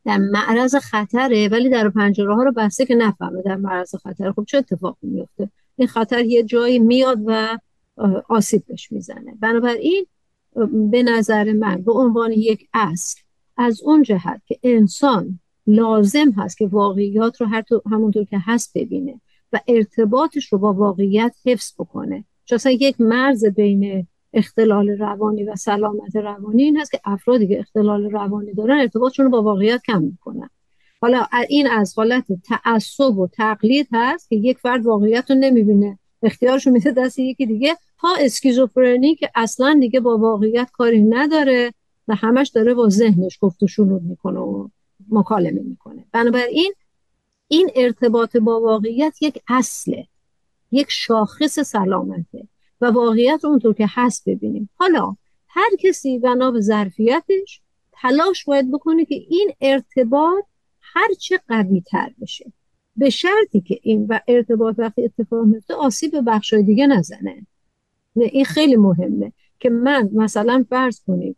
در 0.04 0.18
معرض 0.18 0.74
خطره 0.74 1.48
ولی 1.48 1.68
در 1.68 1.88
پنجره 1.88 2.34
ها 2.34 2.42
رو 2.42 2.52
بسته 2.52 2.86
که 2.86 2.94
نفهمه 2.94 3.42
در 3.42 3.56
معرض 3.56 3.94
خطر. 3.94 4.32
خب 4.32 4.44
چه 4.48 4.58
اتفاقی 4.58 5.06
میفته 5.06 5.50
این 5.76 5.88
خطر 5.88 6.24
یه 6.24 6.42
جایی 6.42 6.78
میاد 6.78 7.18
و 7.26 7.58
آسیب 8.28 8.64
بهش 8.66 8.92
می‌زنه. 8.92 9.34
بنابراین 9.40 10.06
به 10.90 11.02
نظر 11.02 11.52
من 11.52 11.82
به 11.82 11.92
عنوان 11.92 12.32
یک 12.32 12.68
اصل 12.74 13.20
از 13.56 13.82
اون 13.82 14.02
جهت 14.02 14.42
که 14.46 14.58
انسان 14.62 15.40
لازم 15.66 16.30
هست 16.30 16.58
که 16.58 16.66
واقعیات 16.66 17.40
رو 17.40 17.46
هر 17.46 17.64
همونطور 17.90 18.24
که 18.24 18.38
هست 18.38 18.78
ببینه 18.78 19.20
و 19.52 19.60
ارتباطش 19.68 20.52
رو 20.52 20.58
با 20.58 20.72
واقعیت 20.72 21.36
حفظ 21.46 21.72
بکنه. 21.78 22.24
چون 22.48 22.72
یک 22.72 23.00
مرز 23.00 23.44
بین 23.44 24.06
اختلال 24.32 24.88
روانی 24.88 25.44
و 25.44 25.56
سلامت 25.56 26.16
روانی 26.16 26.62
این 26.62 26.76
هست 26.76 26.92
که 26.92 27.00
افرادی 27.04 27.48
که 27.48 27.58
اختلال 27.58 28.10
روانی 28.10 28.54
دارن 28.54 28.78
ارتباطشون 28.78 29.24
رو 29.24 29.30
با 29.30 29.42
واقعیت 29.42 29.82
کم 29.86 30.02
می‌کنن. 30.02 30.50
حالا 31.00 31.26
این 31.48 31.66
از 31.66 31.94
حالت 31.96 32.24
تعصب 32.44 33.18
و 33.18 33.26
تقلید 33.26 33.88
هست 33.92 34.28
که 34.28 34.36
یک 34.36 34.58
فرد 34.58 34.86
واقعیت 34.86 35.30
رو 35.30 35.36
نمی‌بینه. 35.36 35.98
اختیارش 36.22 36.66
رو 36.66 36.72
میده 36.72 36.90
دست 36.90 37.18
یکی 37.18 37.46
دیگه. 37.46 37.76
تا 38.00 38.08
اسکیزوفرنی 38.20 39.14
که 39.14 39.30
اصلا 39.34 39.78
دیگه 39.80 40.00
با 40.00 40.18
واقعیت 40.18 40.70
کاری 40.72 41.02
نداره 41.02 41.72
و 42.08 42.14
همش 42.14 42.48
داره 42.48 42.74
با 42.74 42.88
ذهنش 42.88 43.38
گفت 43.40 43.62
و 43.62 43.66
شنود 43.66 44.02
می‌کنه 44.02 44.38
و 44.38 44.68
مکالمه 45.10 45.62
می‌کنه. 45.62 46.04
بنابراین 46.12 46.72
این 47.48 47.70
ارتباط 47.76 48.36
با 48.36 48.60
واقعیت 48.60 49.22
یک 49.22 49.42
اصله. 49.48 50.06
یک 50.70 50.86
شاخص 50.90 51.60
سلامته 51.60 52.48
و 52.80 52.86
واقعیت 52.86 53.44
اونطور 53.44 53.74
که 53.74 53.86
هست 53.88 54.28
ببینیم. 54.28 54.68
حالا 54.74 55.16
هر 55.48 55.70
کسی 55.78 56.18
بنا 56.18 56.50
به 56.50 56.60
ظرفیتش 56.60 57.60
تلاش 57.92 58.44
باید 58.44 58.70
بکنه 58.72 59.04
که 59.04 59.14
این 59.14 59.52
ارتباط 59.60 60.44
هر 60.80 61.08
چه 61.18 61.40
قوی 61.48 61.80
تر 61.80 62.14
بشه. 62.20 62.52
به 62.96 63.10
شرطی 63.10 63.60
که 63.60 63.78
این 63.82 64.06
و 64.08 64.20
ارتباط 64.28 64.74
وقتی 64.78 65.04
اتفاق 65.04 65.44
میفته 65.44 65.74
آسیب 65.74 66.10
به 66.12 66.22
بخشای 66.22 66.62
دیگه 66.62 66.86
نزنه. 66.86 67.46
این 68.16 68.44
خیلی 68.44 68.76
مهمه 68.76 69.32
که 69.60 69.70
من 69.70 70.10
مثلا 70.12 70.64
فرض 70.70 71.00
کنیم 71.06 71.36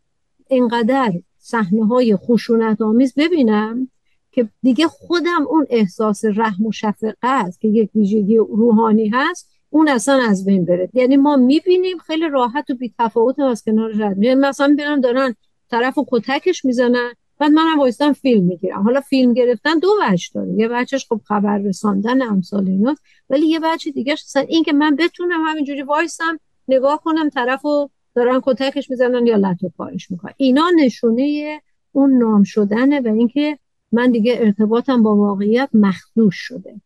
اینقدر 0.49 1.13
صحنه 1.39 1.87
های 1.87 2.17
خشونت 2.17 2.81
آمیز 2.81 3.15
ببینم 3.17 3.89
که 4.33 4.49
دیگه 4.63 4.87
خودم 4.89 5.47
اون 5.49 5.67
احساس 5.71 6.25
رحم 6.25 6.67
و 6.67 6.73
شفقت 6.73 7.61
که 7.61 7.69
یک 7.69 7.91
ویژگی 7.95 8.37
روحانی 8.37 9.09
هست 9.09 9.51
اون 9.71 9.89
اصلا 9.89 10.21
از 10.29 10.45
بین 10.45 10.65
بره. 10.65 10.91
یعنی 10.95 11.17
ما 11.17 11.37
می‌بینیم 11.37 11.99
خیلی 11.99 12.29
راحت 12.29 12.71
و 12.71 12.75
بی 12.75 12.95
تفاوت 12.99 13.39
از 13.39 13.65
کنار 13.65 13.93
رد 13.99 14.23
یعنی 14.23 14.41
مثلا 14.41 14.67
می‌بینم 14.67 15.01
دارن 15.01 15.35
طرف 15.71 15.99
و 15.99 16.07
کتکش 16.13 16.65
می‌زنن 16.65 17.13
بعد 17.39 17.51
منم 17.51 17.79
وایستم 17.79 18.13
فیلم 18.13 18.45
می‌گیرم. 18.45 18.83
حالا 18.83 19.01
فیلم 19.01 19.35
گرفتن 19.35 19.79
دو 19.79 19.89
وجه 20.03 20.29
داره. 20.35 20.53
یه 20.53 20.69
بچهش 20.69 21.07
خب 21.09 21.21
خبر 21.25 21.59
رساندن 21.59 22.23
امثال 22.23 22.69
اینا 22.69 22.95
ولی 23.31 23.47
یه 23.47 23.61
بچه 23.61 23.91
دیگه 23.91 24.13
اصلا 24.13 24.43
این 24.43 24.63
که 24.63 24.73
من 24.73 24.97
بتونم 24.97 25.41
همینجوری 25.47 25.83
وایسم 25.83 26.39
نگاه 26.69 27.01
کنم 27.05 27.29
طرف 27.29 27.65
و 27.65 27.89
دارن 28.15 28.41
کتکش 28.45 28.91
می‌زنن 28.91 29.27
یا 29.27 29.37
لطو 29.37 29.69
پارش 29.69 30.11
می‌کنن. 30.11 30.33
اینا 30.37 30.71
نشونه 30.77 31.61
اون 31.93 32.19
نام 32.19 32.43
شدنه 32.43 33.01
و 33.01 33.09
اینکه 33.09 33.59
من 33.93 34.11
دیگه 34.11 34.37
ارتباطم 34.39 35.03
با 35.03 35.17
واقعیت 35.17 35.69
مخدوش 35.75 36.37
شده. 36.37 36.81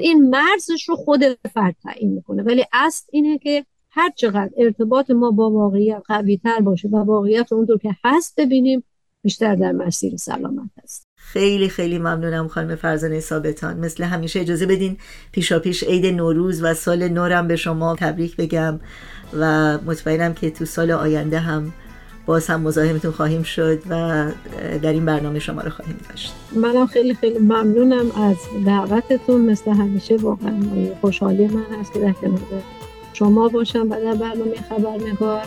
این 0.00 0.30
مرزش 0.30 0.88
رو 0.88 0.96
خود 0.96 1.20
فرد 1.54 1.76
تعیین 1.82 2.12
می‌کنه. 2.12 2.42
ولی 2.42 2.64
اصل 2.72 3.04
اینه 3.12 3.38
که 3.38 3.64
هر 3.90 4.10
چقدر 4.16 4.50
ارتباط 4.56 5.10
ما 5.10 5.30
با 5.30 5.50
واقعیت 5.50 6.02
قوی 6.08 6.36
تر 6.36 6.60
باشه 6.60 6.88
و 6.88 6.96
واقعیت 6.96 7.52
رو 7.52 7.58
اونطور 7.58 7.78
که 7.78 7.90
هست 8.04 8.40
ببینیم 8.40 8.84
بیشتر 9.22 9.54
در 9.54 9.72
مسیر 9.72 10.16
سلامت 10.16 10.70
هست. 10.82 11.06
خیلی 11.16 11.68
خیلی 11.68 11.98
ممنونم 11.98 12.48
خانم 12.48 12.76
فرزانه 12.76 13.20
ثابتان. 13.20 13.78
مثل 13.78 14.04
همیشه 14.04 14.40
اجازه 14.40 14.66
بدین 14.66 14.96
پیشا 15.32 15.58
پیش 15.58 15.82
عید 15.82 16.06
نوروز 16.06 16.62
و 16.62 16.74
سال 16.74 17.08
نورم 17.08 17.48
به 17.48 17.56
شما 17.56 17.96
تبریک 17.96 18.36
بگم 18.36 18.80
و 19.38 19.78
مطمئنم 19.78 20.34
که 20.34 20.50
تو 20.50 20.64
سال 20.64 20.90
آینده 20.90 21.38
هم 21.38 21.72
باز 22.26 22.46
هم 22.46 22.60
مزاحمتون 22.60 23.10
خواهیم 23.10 23.42
شد 23.42 23.82
و 23.90 24.24
در 24.82 24.92
این 24.92 25.04
برنامه 25.04 25.38
شما 25.38 25.60
رو 25.60 25.70
خواهیم 25.70 25.96
داشت. 26.08 26.34
منم 26.56 26.86
خیلی 26.86 27.14
خیلی 27.14 27.38
ممنونم 27.38 28.10
از 28.10 28.36
دعوتتون. 28.66 29.40
مثل 29.40 29.70
همیشه 29.70 30.16
واقعا 30.16 30.54
خوشحالی 31.00 31.46
من 31.46 31.80
هست 31.80 31.92
که 31.92 31.98
در 31.98 32.12
کنار 32.12 32.40
شما 33.12 33.48
باشم 33.48 33.86
و 33.90 34.00
در 34.00 34.14
برنامه 34.14 34.54
خبرنگار 34.68 35.42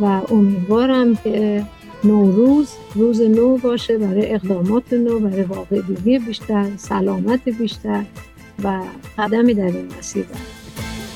و 0.00 0.20
امیدوارم 0.30 1.16
که 1.16 1.64
نوروز 2.04 2.68
روز 2.94 3.20
نو 3.20 3.56
باشه 3.56 3.98
برای 3.98 4.34
اقدامات 4.34 4.92
نو 4.92 5.18
برای 5.18 5.42
واقعی 5.42 6.18
بیشتر 6.18 6.66
سلامت 6.76 7.48
بیشتر 7.48 8.04
و 8.64 8.82
قدمی 9.18 9.54
در 9.54 9.64
این 9.64 9.88
مسیر. 9.98 10.26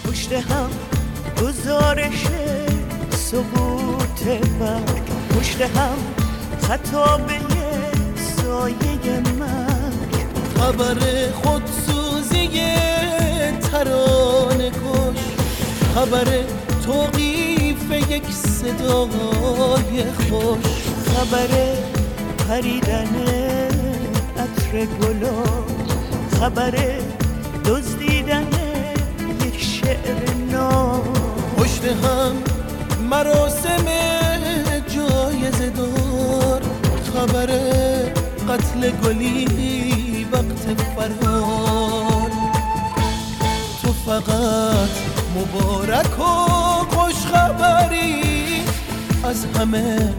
پشت 0.04 0.32
هم 0.32 0.70
گزارش 1.42 2.26
سقوط 3.32 4.24
برگ 4.60 5.02
پشت 5.30 5.60
هم 5.60 5.98
خطابه 6.62 7.38
سایه 8.36 9.20
مرگ 9.38 10.12
خبر 10.56 10.96
خودسوزی 11.42 12.48
ترانه 13.60 14.70
کش. 14.70 15.22
خبر 15.94 16.24
توقیف 16.86 17.90
یک 18.10 18.30
صدای 18.30 20.04
خوش. 20.04 20.82
خبر 21.14 21.48
پریدن 22.48 23.14
عطر 24.38 24.86
گلا 24.86 25.42
خبر 26.40 26.74
دزدیدن 27.64 28.46
یک 29.46 29.62
شعر 29.62 30.34
نام. 30.50 31.02
پشت 31.56 31.84
هم 31.84 32.51
مراسم 33.12 33.86
جایزه 34.94 35.70
دار. 35.70 36.62
خبر 37.14 37.46
قتل 38.48 38.90
گلی 38.90 40.26
وقت 40.32 40.82
فرار. 40.96 42.30
تو 43.82 43.92
فقط 43.92 44.90
مبارک 45.36 46.18
و 46.18 46.22
خوش 46.90 47.14
خبری 47.14 48.62
از 49.24 49.46
همه 49.56 50.14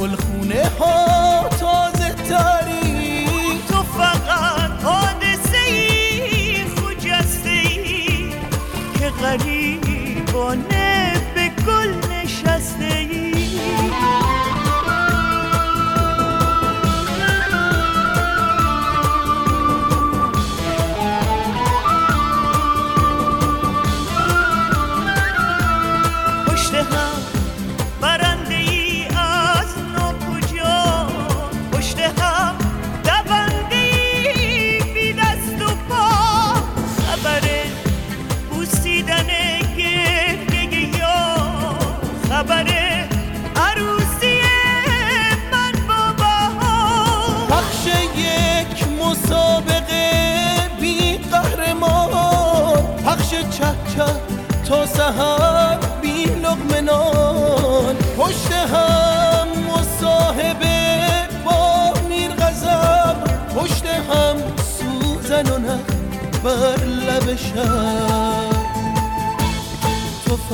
گلخونه 0.00 0.62
ها 0.78 1.48
تازه 1.60 2.10
تری. 2.28 3.26
تو 3.68 3.82
فقط 3.82 4.84
حادثه 4.84 5.62
ای 5.68 6.64
خجسته 6.64 7.50
ای 7.50 8.30
که 8.98 9.08
غریبانه 9.22 10.95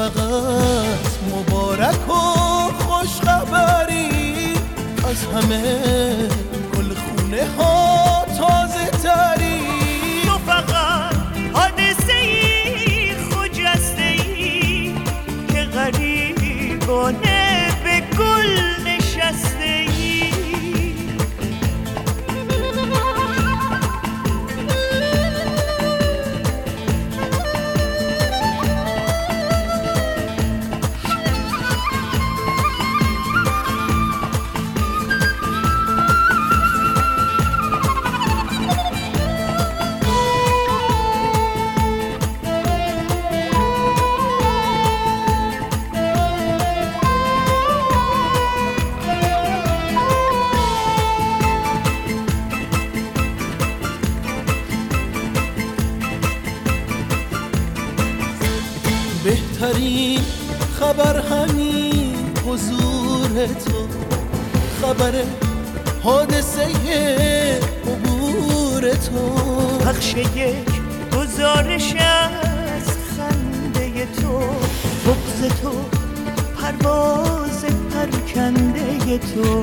فقط 0.02 0.98
مبارک 1.32 2.08
و 2.08 2.12
خوش 2.72 3.20
خبری 3.20 4.54
از 5.08 5.24
همه 5.24 5.88
گل 6.74 6.94
خونه 6.94 7.46
ها. 7.58 7.81
خبر 65.12 65.24
حادثه 66.02 66.66
عبور 67.86 68.80
تو. 68.80 69.34
پخش 69.84 70.14
یک 70.14 70.72
گزارش 71.16 71.94
از 71.96 72.88
خنده 73.16 74.06
تو. 74.06 74.38
بغز 75.06 75.60
تو 75.62 75.70
پرواز 76.56 77.64
پرکنده 77.64 79.18
تو. 79.18 79.62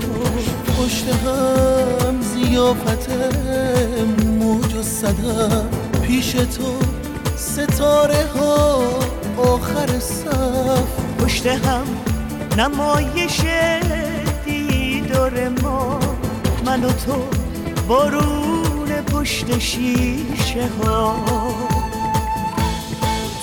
پشت 0.78 1.08
هم 1.10 2.22
زیافت 2.22 3.10
موج 4.40 4.74
و 4.74 4.84
صدم 4.84 5.70
پیش 6.08 6.32
تو 6.32 6.80
ستاره 7.38 8.26
ها 8.36 8.84
آخر 9.38 10.00
صف. 10.00 11.24
پشت 11.24 11.46
هم 11.48 11.84
نمایش 12.58 13.42
دیدار 15.20 15.50
ما 15.50 16.00
من 16.66 16.84
و 16.84 16.92
تو 16.92 17.24
بارون 17.88 18.90
پشت 18.90 19.60
شیشه 19.60 20.70
ها. 20.84 21.16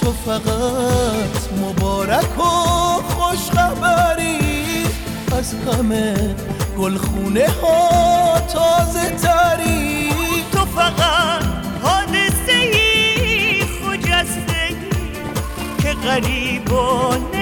تو 0.01 0.12
فقط 0.12 1.53
مبارک 1.62 2.39
و 2.39 2.43
خوش 3.03 3.51
خبری 3.51 4.39
از 5.39 5.55
همه 5.55 6.35
گلخونه 6.79 7.47
ها 7.62 8.41
تازه 8.41 9.11
تری. 9.11 10.11
تو 10.53 10.65
فقط 10.65 11.45
حادثه 11.83 12.53
ای 12.53 13.62
خجسته 13.62 14.77
که 15.83 15.93
غریبانه 15.93 17.36